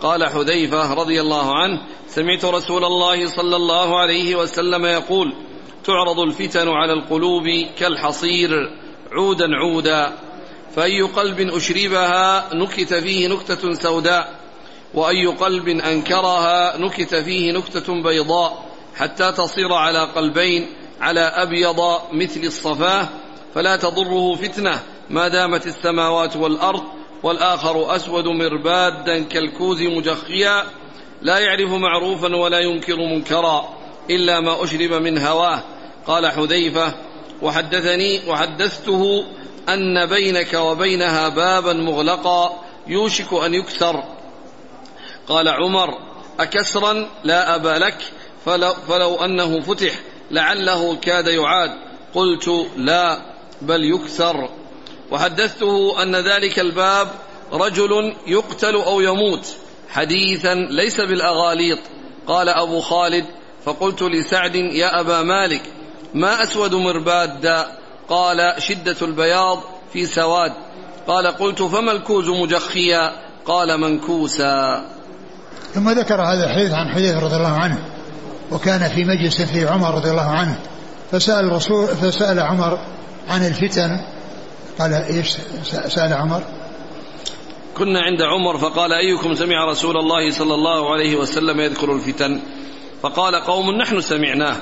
[0.00, 5.32] قال حذيفة رضي الله عنه سمعت رسول الله صلى الله عليه وسلم يقول
[5.84, 7.44] تعرض الفتن على القلوب
[7.78, 8.70] كالحصير
[9.12, 10.12] عودا عودا.
[10.76, 14.34] فأي قلب أشربها نكت فيه نكتة سوداء
[14.94, 18.64] وأي قلب أنكرها نكت فيه نكتة بيضاء.
[18.96, 20.66] حتى تصير على قلبين
[21.00, 21.80] على أبيض
[22.12, 23.08] مثل الصفاه
[23.54, 24.80] فلا تضره فتنة.
[25.10, 26.82] ما دامت السماوات والأرض
[27.22, 30.64] والآخر أسود مربادا كالكوز مجخيا.
[31.22, 33.81] لا يعرف معروفا ولا ينكر منكرا.
[34.10, 35.62] إلا ما أشرب من هواه.
[36.06, 36.94] قال حذيفة
[37.42, 39.24] وحدثني وحدثته
[39.68, 44.04] أن بينك وبينها بابا مغلقا يوشك أن يكسر.
[45.28, 45.88] قال عمر
[46.40, 47.98] أكسرا لا أبا لك
[48.46, 49.92] فلو, فلو أنه فتح
[50.30, 51.70] لعله كاد يعاد.
[52.14, 53.22] قلت لا
[53.62, 54.48] بل يكسر.
[55.10, 57.08] وحدثته أن ذلك الباب
[57.52, 59.56] رجل يقتل أو يموت
[59.88, 61.78] حديثا ليس بالأغاليط.
[62.26, 63.26] قال أبو خالد
[63.64, 65.62] فقلت لسعد يا أبا مالك
[66.14, 67.66] ما أسود مرباد؟
[68.08, 69.58] قال شدة البياض
[69.92, 70.52] في سواد.
[71.06, 73.12] قال قلت فما الكوز مجخيا؟
[73.46, 74.84] قال منكوسا.
[75.74, 77.78] ثم ذكر هذا الحديث عن حذيفة رضي الله عنه
[78.50, 80.58] وكان في مجلس في عمر رضي الله عنه.
[81.12, 82.78] فسأل الرسول فسأل عمر
[83.28, 84.00] عن الفتن.
[84.78, 85.36] قال إيش؟
[85.88, 86.42] سأل عمر.
[87.78, 92.40] كنا عند عمر فقال أيكم سمع رسول الله صلى الله عليه وسلم يذكر الفتن؟
[93.02, 94.56] فقال قوم نحن سمعناه.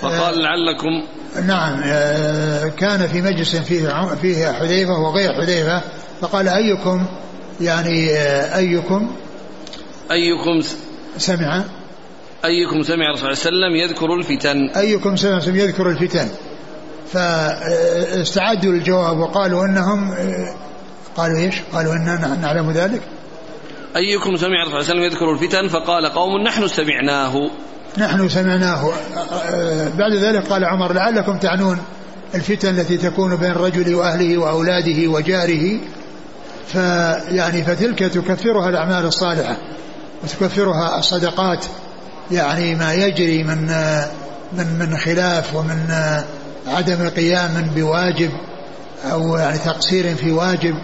[0.00, 1.02] فقال آه، لعلكم
[1.46, 5.82] نعم آه، كان في مجلس فيه فيه حذيفة وغير حذيفة
[6.20, 7.06] فقال أيكم
[7.60, 9.10] يعني آه، أيكم
[10.10, 10.60] أيكم
[11.16, 11.64] سمع؟
[12.44, 14.68] أيكم سمع الرسول صلى الله عليه وسلم يذكر الفتن.
[14.76, 16.28] أيكم سمع يذكر الفتن.
[17.12, 20.14] فاستعدوا الجواب وقالوا إنهم
[21.16, 23.02] قالوا إيش؟ قالوا اننا نعلم ذلك.
[23.96, 27.50] أيكم سمع الرسول صلى الله عليه وسلم يذكر الفتن؟ فقال قوم نحن سمعناه.
[27.98, 28.92] نحن سمعناه.
[29.98, 31.78] بعد ذلك قال عمر لعلكم تعنون
[32.34, 35.80] الفتن التي تكون بين الرجل وأهله وأولاده وجاره.
[36.66, 39.56] فيعني فتلك تكفرها الأعمال الصالحة
[40.24, 41.64] وتكفرها الصدقات.
[42.30, 43.66] يعني ما يجري من
[44.52, 45.94] من من خلاف ومن
[46.66, 48.30] عدم قيام بواجب
[49.12, 50.74] أو يعني تقصير في واجب.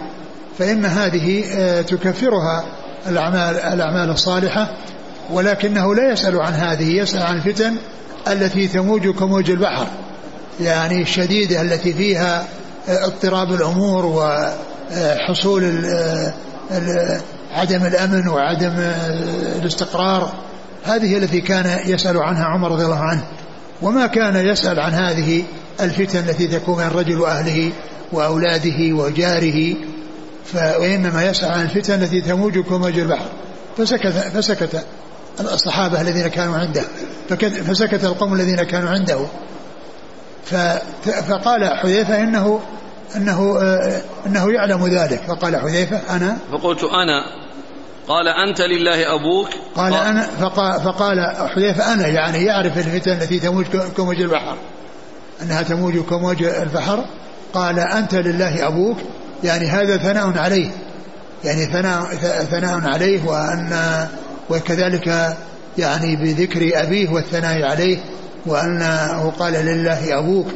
[0.59, 2.65] فإن هذه آه، تكفرها
[3.07, 4.69] الأعمال الأعمال الصالحة.
[5.31, 7.75] ولكنه لا يسأل عن هذه يسأل عن الفتن
[8.27, 9.87] التي تموج كموج البحر
[10.61, 12.47] يعني الشديدة التي فيها
[12.87, 15.63] اضطراب الأمور وحصول
[17.51, 18.73] عدم الأمن وعدم
[19.59, 20.33] الاستقرار.
[20.83, 23.23] هذه التي كان يسأل عنها عمر رضي الله عنه.
[23.81, 25.43] وما كان يسأل عن هذه
[25.81, 27.71] الفتن التي تكون بين الرجل وأهله
[28.11, 29.75] وأولاده وجاره
[30.55, 33.29] وإنما يسأل عن الفتن التي تموج كموج البحر.
[33.77, 34.85] فسكت فسكت.
[35.39, 36.83] الصحابة الذين كانوا عنده.
[37.39, 39.25] فسكت القوم الذين كانوا عنده.
[41.27, 42.59] فقال حذيفة إنه
[43.15, 43.61] إنه
[44.25, 45.21] إنه يعلم ذلك.
[45.27, 47.45] فقال حذيفة أنا؟ فقلت أنا.
[48.07, 53.65] قال أنت لله أبوك؟ قال أنا فقال, فقال حذيفة أنا يعني يعرف الفتن التي تموج
[53.97, 54.57] كموج البحر.
[55.41, 57.05] أنها تموج كموج البحر.
[57.53, 58.97] قال أنت لله أبوك؟
[59.43, 60.71] يعني هذا ثناء عليه.
[61.43, 62.05] يعني ثناء
[62.51, 64.07] ثناء عليه وأن
[64.49, 65.35] وكذلك
[65.77, 67.97] يعني بذكر أبيه والثناء عليه
[68.45, 70.47] وأنه قال لله أبوك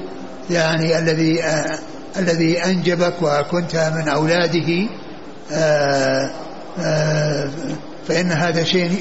[0.49, 1.43] يعني الذي
[2.17, 4.89] الذي أنجبك وكنت من أولاده
[5.51, 6.31] آآ
[6.79, 7.51] آآ
[8.07, 8.91] فإن هذا شيء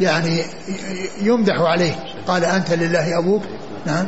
[0.00, 0.44] يعني
[1.22, 1.94] يمدح عليه.
[2.28, 3.42] قال أنت لله أبوك؟
[3.86, 4.06] نعم.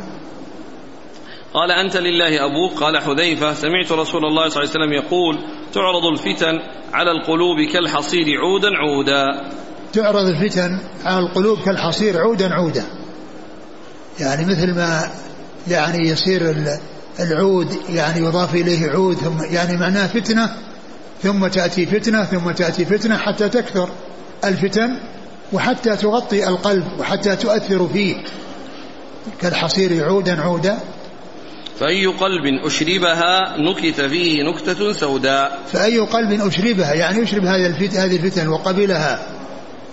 [1.53, 5.37] قال أنت لله أبوك؟ قال حذيفة سمعت رسول الله صلى الله عليه وسلم يقول
[5.73, 6.59] تعرض الفتن
[6.93, 9.51] على القلوب كالحصير عودا عودا.
[9.93, 12.83] تعرض الفتن على القلوب كالحصير عودا عودا.
[14.19, 15.09] يعني مثل ما
[15.67, 16.55] يعني يصير
[17.19, 20.55] العود يعني يضاف إليه عود ثم يعني معناه فتنة
[21.23, 23.89] ثم تأتي فتنة ثم تأتي فتنة حتى تكثر
[24.45, 24.99] الفتن
[25.53, 28.15] وحتى تغطي القلب وحتى تؤثر فيه.
[29.41, 30.79] كالحصير عودا عودا.
[31.79, 35.59] فأي قلب أشربها نكت فيه نكتة سوداء.
[35.73, 39.36] فأي قلب أشربها يعني يشرب هذه الفتن, هذه الفتن وقبلها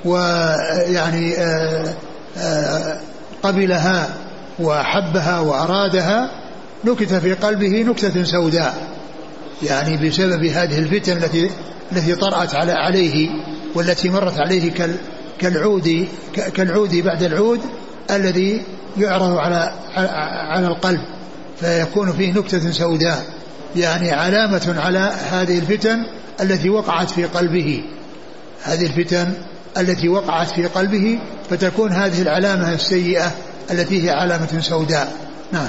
[0.05, 1.95] ويعني آه،
[2.39, 3.01] آه،
[3.43, 4.09] قبلها
[4.61, 6.31] وحبها وأرادها
[6.85, 8.75] نكت في قلبه نكتة سوداء
[9.63, 11.51] يعني بسبب هذه الفتن التي
[11.93, 13.31] التي طرأت على عليه
[13.75, 14.73] والتي مرت عليه
[15.39, 16.09] كالعود
[16.55, 17.61] كالعود بعد العود
[18.11, 18.63] الذي
[18.99, 19.73] يعرض على
[20.51, 21.01] على القلب
[21.61, 23.25] فيكون فيه نكتة سوداء
[23.77, 25.99] يعني علامة على هذه الفتن
[26.41, 27.85] التي وقعت في قلبه.
[28.63, 29.33] هذه الفتن
[29.79, 31.19] التي وقعت في قلبه
[31.51, 33.33] فتكون هذه العلامة السيئة
[33.71, 35.13] التي هي علامة سوداء.
[35.53, 35.69] نعم.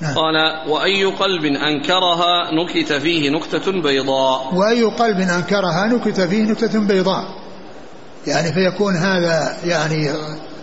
[0.00, 0.14] نعم.
[0.14, 0.34] قال
[0.70, 4.54] وأي قلب أنكرها نكت فيه نكتة بيضاء.
[4.54, 7.24] وأي قلب أنكرها نكت فيه نكتة بيضاء.
[8.26, 10.10] يعني فيكون هذا يعني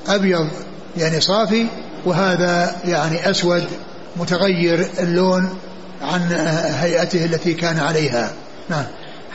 [0.07, 0.49] أبيض
[0.97, 1.67] يعني صافي
[2.05, 3.65] وهذا يعني أسود
[4.17, 5.49] متغير اللون
[6.01, 6.21] عن
[6.79, 8.31] هيئته التي كان عليها.
[8.69, 8.85] نعم.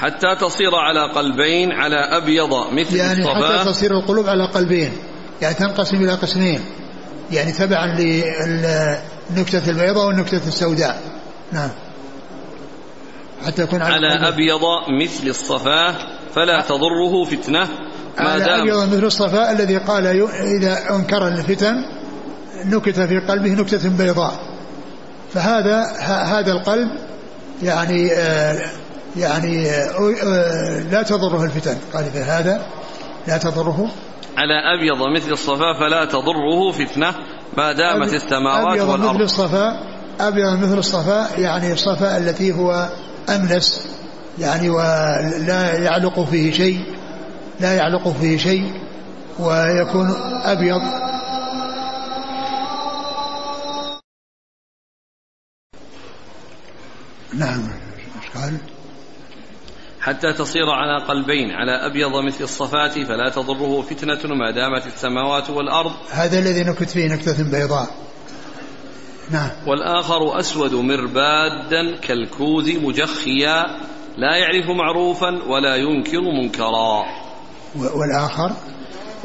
[0.00, 4.92] حتى تصير على قلبين على أبيض مثل يعني الصفا حتى تصير القلوب على قلبين.
[5.42, 6.60] يعني تنقسم إلى قسمين.
[7.30, 11.00] يعني تبعا للنكتة البيضاء والنكتة السوداء.
[11.52, 11.70] نعم.
[13.46, 14.60] حتى يكون على, على أبيض
[15.02, 15.94] مثل الصفاء
[16.34, 17.68] فلا تضره فتنة.
[18.20, 20.06] ما على دام أبيض مثل الصفاء الذي قال
[20.60, 21.74] إذا أنكر الفتن
[22.64, 24.32] نكت في قلبه نكتة بيضاء.
[25.34, 25.82] فهذا
[26.24, 26.88] هذا القلب
[27.62, 28.79] يعني آه
[29.16, 31.78] يعني آه لا تضره الفتن.
[31.94, 32.66] قال هذا
[33.26, 33.90] لا تضره.
[34.36, 37.14] على أبيض مثل الصفا فلا تضره فتنة
[37.56, 39.14] ما دامت السماوات أبيض والأرض.
[39.14, 39.80] مثل الصفا
[40.20, 42.88] أبيض مثل الصفا يعني الصفا التي هو
[43.28, 43.86] أملس
[44.38, 46.80] يعني ولا يعلق فيه شيء
[47.60, 48.72] لا يعلق فيه شيء
[49.38, 50.80] ويكون أبيض.
[57.34, 57.68] نعم
[58.22, 58.56] إيش قال؟
[60.00, 65.92] حتى تصير على قلبين على أبيض مثل الصفاة فلا تضره فتنة ما دامت السماوات والأرض.
[66.10, 67.88] هذا الذي نكت فيه نكتة بيضاء.
[69.30, 69.50] نعم.
[69.66, 73.66] والآخر أسود مربادا كالكوز مجخيا
[74.18, 77.04] لا يعرف معروفا ولا ينكر منكرا.
[77.94, 78.52] والآخر؟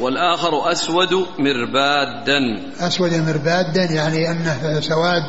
[0.00, 2.40] والآخر أسود مربادا.
[2.80, 5.24] أسود مربادا يعني أنه سواد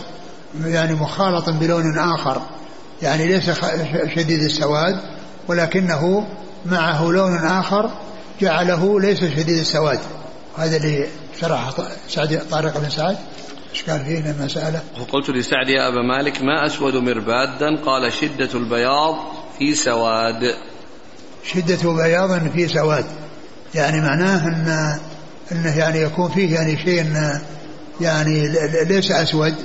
[0.65, 2.41] يعني مخالط بلون آخر.
[3.01, 3.49] يعني ليس
[4.15, 5.16] شديد السواد
[5.47, 6.27] ولكنه
[6.65, 7.91] معه لون آخر
[8.41, 9.99] جعله ليس شديد السواد.
[10.57, 11.07] هذا اللي
[11.41, 11.71] شرح
[12.09, 13.17] سعد طارق بن سعد.
[13.71, 18.49] إيش قال فيه لما سأله؟ وقلت لسعد يا أبا مالك ما أسود مربادا قال شدة
[18.53, 19.15] البياض
[19.59, 20.55] في سواد.
[21.43, 23.05] شدة بياض في سواد.
[23.75, 24.99] يعني معناه أن
[25.51, 27.05] أنه يعني يكون فيه يعني شيء
[28.01, 28.47] يعني
[28.83, 29.55] ليس أسود.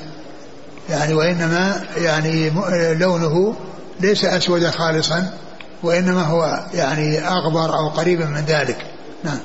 [0.90, 2.50] يعني وإنما يعني
[2.94, 3.56] لونه
[4.00, 5.32] ليس أسود خالصا.
[5.82, 8.86] وإنما هو يعني أغبر أو قريبا من ذلك.
[9.24, 9.38] نعم.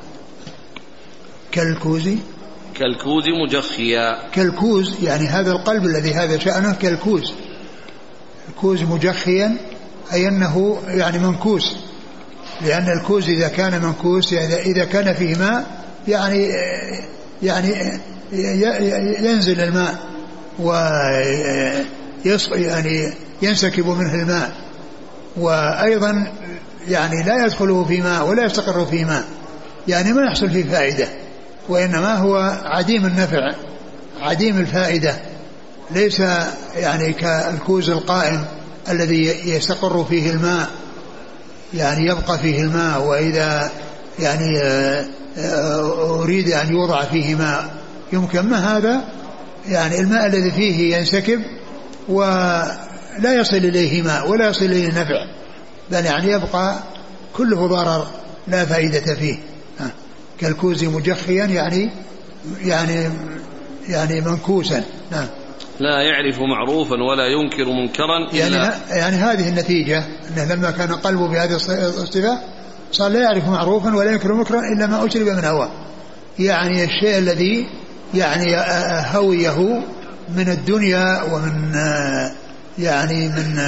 [1.51, 2.09] كالكوز
[2.75, 4.29] كالكوز مجخيا.
[4.31, 7.33] كالكوز يعني هذا القلب الذي هذا شأنه كالكوز.
[8.49, 9.57] الكوز مجخيا
[10.13, 11.75] أي أنه يعني منكوس.
[12.61, 16.49] لأن الكوز إذا كان منكوس يعني إذا كان فيه ماء يعني
[17.43, 17.99] يعني
[19.19, 19.95] ينزل الماء
[20.59, 20.73] و
[22.51, 24.66] يعني ينسكب منه الماء.
[25.39, 26.31] وأيضا
[26.88, 29.23] يعني لا يدخله في ماء ولا يستقر في ماء
[29.88, 31.07] يعني ما يحصل فيه فائدة
[31.69, 33.51] وإنما هو عديم النفع
[34.21, 35.15] عديم الفائدة
[35.91, 36.21] ليس
[36.75, 38.45] يعني كالكوز القائم
[38.89, 40.69] الذي يستقر فيه الماء
[41.73, 43.71] يعني يبقى فيه الماء وإذا
[44.19, 44.61] يعني
[45.38, 47.69] آه، أريد أن يوضع فيه ماء
[48.13, 49.03] يمكن ما هذا؟
[49.67, 51.41] يعني الماء الذي فيه ينسكب
[53.20, 55.26] ولا يصل إليه ماء ولا يصل إليه نفع
[55.91, 56.76] بل يعني يبقى
[57.36, 58.07] كله ضرر
[58.47, 59.38] لا فائدة فيه.
[60.39, 61.91] كالكوز مجخيا يعني
[62.61, 63.09] يعني
[63.89, 64.84] يعني منكوسا.
[65.11, 65.28] نعم
[65.80, 70.93] لا يعرف معروفا ولا ينكر منكرا يعني إلا يعني يعني هذه النتيجة أنه لما كان
[70.93, 72.39] قلبه بهذه الصفة
[72.91, 75.70] صار لا يعرف معروفا ولا ينكر منكرا إلا ما أشرب من هواه.
[76.39, 77.68] يعني الشيء الذي
[78.13, 78.55] يعني
[79.15, 79.82] هويه
[80.36, 81.72] من الدنيا ومن
[82.80, 83.59] يعني من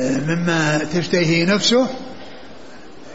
[0.00, 1.86] مما تشتهيه نفسه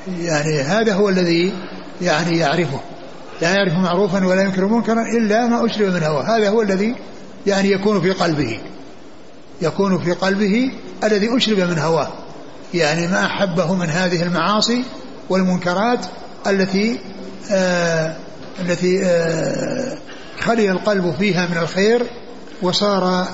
[0.08, 1.54] يعني هذا هو الذي
[2.02, 2.80] يعني يعرفه.
[3.42, 6.38] لا يعرف معروفا ولا ينكر منكرا إلا ما أشرب من هواه.
[6.38, 6.96] هذا هو الذي
[7.48, 8.60] يعني يكون في قلبه.
[9.62, 10.72] يكون في قلبه
[11.04, 12.08] الذي أشرب من هواه.
[12.74, 14.84] يعني ما أحبه من هذه المعاصي
[15.30, 16.06] والمنكرات
[16.48, 17.00] التي
[17.52, 18.16] آه
[18.60, 19.98] التي آه
[20.40, 22.06] خلي القلب فيها من الخير
[22.64, 23.28] وصار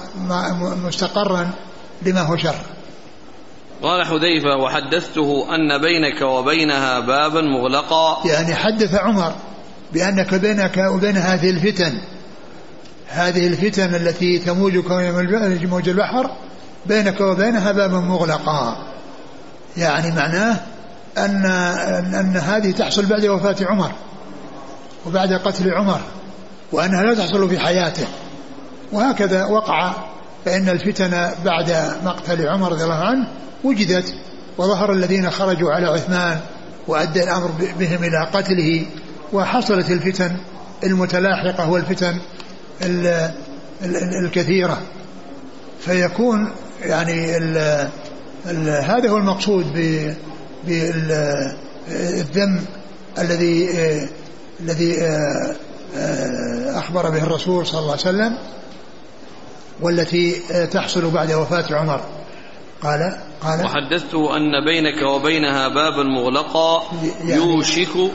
[0.86, 1.50] مستقرا
[2.02, 2.56] لما هو شر.
[3.84, 8.28] قال حذيفة وحدثته أن بينك وبينها بابا مغلقا.
[8.28, 9.34] يعني حدث عمر
[9.94, 12.02] بأنك بينك وبين هذه الفتن.
[13.08, 14.78] هذه الفتن التي تموج
[15.64, 16.32] موج البحر
[16.86, 18.78] بينك وبينها بابا مغلقا.
[19.78, 20.60] يعني معناه
[21.18, 21.46] أن
[22.16, 23.92] أن هذه تحصل بعد وفاة عمر
[25.06, 26.00] وبعد قتل عمر
[26.72, 28.08] وأنها لا تحصل في حياته.
[28.92, 29.94] وهكذا وقع
[30.46, 33.28] فإن الفتن بعد مقتل عمر رضي الله عنه
[33.64, 34.14] وجدت
[34.58, 36.40] وظهر الذين خرجوا على عثمان
[36.88, 38.86] وأدى الأمر بهم إلى قتله
[39.34, 40.38] وحصلت الفتن
[40.84, 42.18] المتلاحقة والفتن
[44.24, 44.82] الكثيرة.
[45.80, 46.50] فيكون
[46.82, 47.58] يعني ال
[48.46, 49.66] ال هذا هو المقصود
[50.68, 52.62] بالذم
[53.20, 53.70] الذي
[54.60, 54.98] الذي
[56.68, 58.38] أخبر به الرسول صلى الله عليه وسلم.
[59.82, 60.32] والتي
[60.72, 62.02] تحصل بعد وفاة عمر.
[62.84, 66.84] قال قال وحدثته أن بينك وبينها بابا مغلقا
[67.24, 68.12] يعني يوشك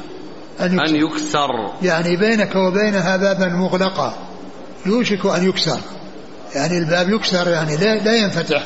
[0.60, 1.50] أن, أن يكسر.
[1.82, 4.14] يعني بينك وبينها بابا مغلقا
[4.86, 5.78] يوشك أن يكسر.
[6.54, 8.62] يعني الباب يكسر يعني لا, لا ينفتح.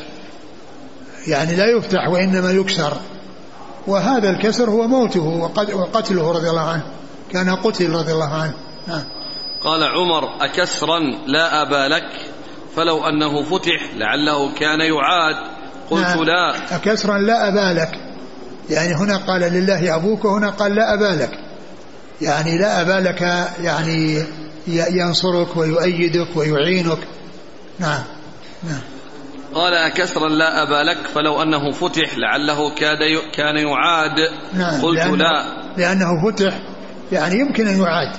[1.26, 2.92] يعني لا يفتح وإنما يكسر.
[3.86, 6.86] وهذا الكسر هو موته وقتله رضي الله عنه.
[7.32, 8.54] كان قتل رضي الله عنه.
[9.60, 12.37] قال عمر أكسرا لا أبا لك؟
[12.78, 15.36] فلو أنه فتح لعله كان يعاد.
[15.90, 16.24] قلت نعم.
[16.24, 16.76] لا.
[16.76, 17.90] أكسرا لا أبا لك.
[18.70, 21.30] يعني هنا قال لله أبوك وهنا قال لا أبا لك.
[22.20, 23.20] يعني لا أبا لك
[23.62, 24.24] يعني
[24.68, 26.98] ينصرك ويؤيدك ويعينك.
[27.78, 28.04] نعم.
[28.64, 28.80] نعم.
[29.54, 32.98] قال أكسرا لا أبا لك فلو أنه فتح لعله كاد
[33.34, 34.18] كان يعاد.
[34.54, 34.82] نعم.
[34.82, 35.44] قلت لأنه لا.
[35.76, 36.58] لأنه فتح
[37.12, 38.16] يعني يمكن أن يعاد.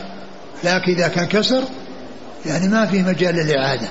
[0.64, 1.64] لكن إذا كان كسر
[2.46, 3.88] يعني ما في مجال للإعادة.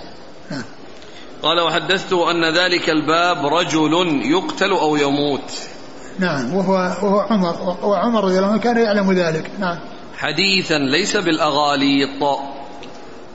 [1.42, 5.52] قال وحدثته أن ذلك الباب رجل يقتل أو يموت.
[6.18, 9.50] نعم وهو وهو عمر وعمر رضي الله عنه كان يعلم ذلك.
[9.58, 9.78] نعم.
[10.16, 12.38] حديثا ليس بالأغاليط.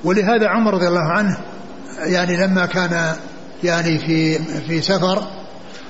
[0.04, 1.38] ولهذا عمر رضي الله عنه
[2.00, 3.16] يعني لما كان
[3.64, 5.24] يعني في في سفر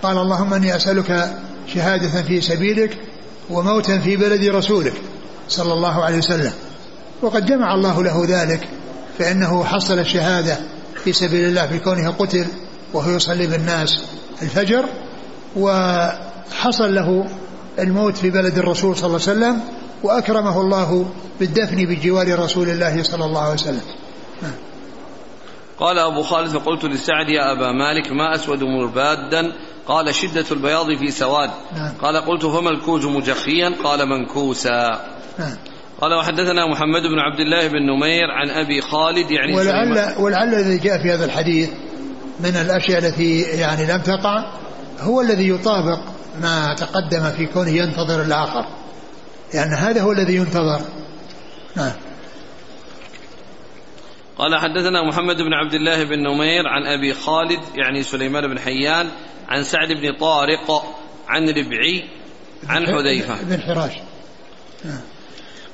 [0.04, 1.36] قال اللهم إني أسألك
[1.74, 2.98] شهادة في سبيلك
[3.50, 4.94] وموتا في بلد رسولك
[5.48, 6.54] صلى الله عليه وسلم.
[7.22, 8.68] وقد جمع الله له ذلك
[9.20, 10.58] فإنه حصل الشهادة
[11.04, 12.48] في سبيل الله في كونه قتل
[12.94, 14.04] وهو يصلي بالناس
[14.42, 14.86] الفجر
[15.56, 17.28] وحصل له
[17.80, 19.62] الموت في بلد الرسول صلى الله عليه وسلم
[20.04, 21.06] وأكرمه الله
[21.40, 23.82] بالدفن بجوار رسول الله صلى الله عليه وسلم.
[25.80, 29.52] قال أبو خالد فقلت لسعد يا أبا مالك ما أسود مربادا
[29.88, 31.50] قال شدة البياض في سواد.
[31.76, 31.92] نعم.
[32.02, 35.00] قال قلت فما الكوز مجخيا؟ قال منكوسا.
[35.40, 35.58] نعم.
[36.04, 40.78] قال وحدثنا محمد بن عبد الله بن نمير عن أبي خالد يعني ولعل, ولعل الذي
[40.78, 41.70] جاء في هذا الحديث
[42.40, 44.52] من الأشياء التي يعني لم تقع
[45.00, 46.00] هو الذي يطابق
[46.42, 48.66] ما تقدم في كونه ينتظر الآخر.
[49.54, 50.82] لأن هذا هو الذي ينتظر.
[51.76, 51.94] نعم.
[54.38, 59.10] قال حدثنا محمد بن عبد الله بن نمير عن أبي خالد يعني سليمان بن حيان
[59.48, 60.84] عن سعد بن طارق
[61.28, 62.04] عن ربعي
[62.70, 63.44] عن حذيفة.
[63.44, 63.94] بن حراش.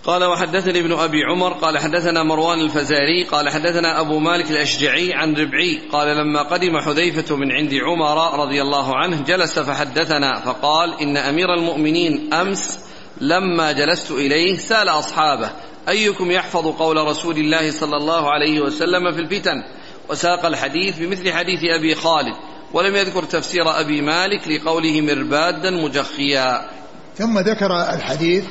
[0.10, 5.34] قال وحدثني ابن أبي عمر قال حدثنا مروان الفزاري قال حدثنا أبو مالك الأشجعي عن
[5.34, 11.18] ربعي قال لما قدم حذيفة من عند عمر رضي الله عنه جلس فحدثنا فقال إن
[11.18, 12.80] أمير المؤمنين أمس
[13.22, 15.50] لما جلست إليه سأل أصحابه
[15.90, 19.64] أيكم يحفظ قول رسول الله صلى الله عليه وسلم في الفتن؟
[20.10, 22.36] وساق الحديث بمثل حديث أبي خالد
[22.74, 26.70] ولم يذكر تفسير أبي مالك لقوله مربادا مجخيا.
[27.18, 28.44] ثم ذكر الحديث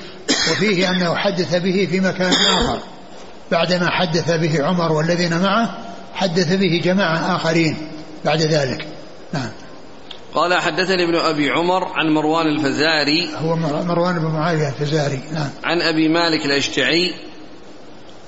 [0.51, 2.79] وفيه أنه حدث به في مكان آخر.
[3.51, 5.79] بعدما حدث به عمر والذين معه
[6.14, 7.76] حدث به جماعة آخرين
[8.24, 8.87] بعد ذلك.
[9.33, 9.51] نعم.
[10.35, 13.29] قال حدثني ابن أبي عمر عن مروان الفزاري.
[13.35, 15.20] هو مروان بن معاوية الفزاري.
[15.33, 15.51] نعم.
[15.64, 17.14] عن أبي مالك الأشجعي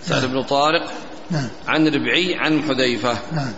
[0.03, 0.32] سعد نعم.
[0.32, 0.92] بن طارق.
[1.30, 1.48] نعم.
[1.68, 3.18] عن ربعي عن حذيفة.
[3.32, 3.53] نعم.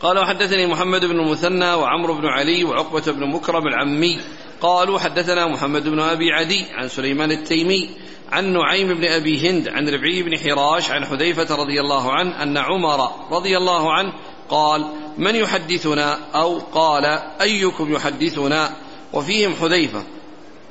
[0.00, 4.20] قال وحدثني محمد بن المثنى وعمرو بن علي وعقبة بن مكرم العمي.
[4.60, 7.90] قالوا حدثنا محمد بن أبي عدي عن سليمان التيمي
[8.32, 12.56] عن نعيم بن أبي هند عن ربعي بن حراش عن حذيفة رضي الله عنه أن
[12.56, 14.12] عمر رضي الله عنه
[14.48, 14.84] قال
[15.18, 17.04] من يحدثنا أو قال
[17.40, 18.76] أيكم يحدثنا؟
[19.12, 20.02] وفيهم حذيفة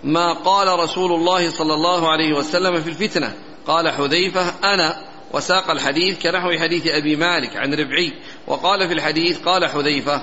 [0.03, 3.33] ما قال رسول الله صلى الله عليه وسلم في الفتنة؟
[3.67, 5.07] قال حذيفة أنا.
[5.33, 8.13] وساق الحديث كنحو حديث أبي مالك عن ربعي
[8.47, 10.21] وقال في الحديث قال حذيفة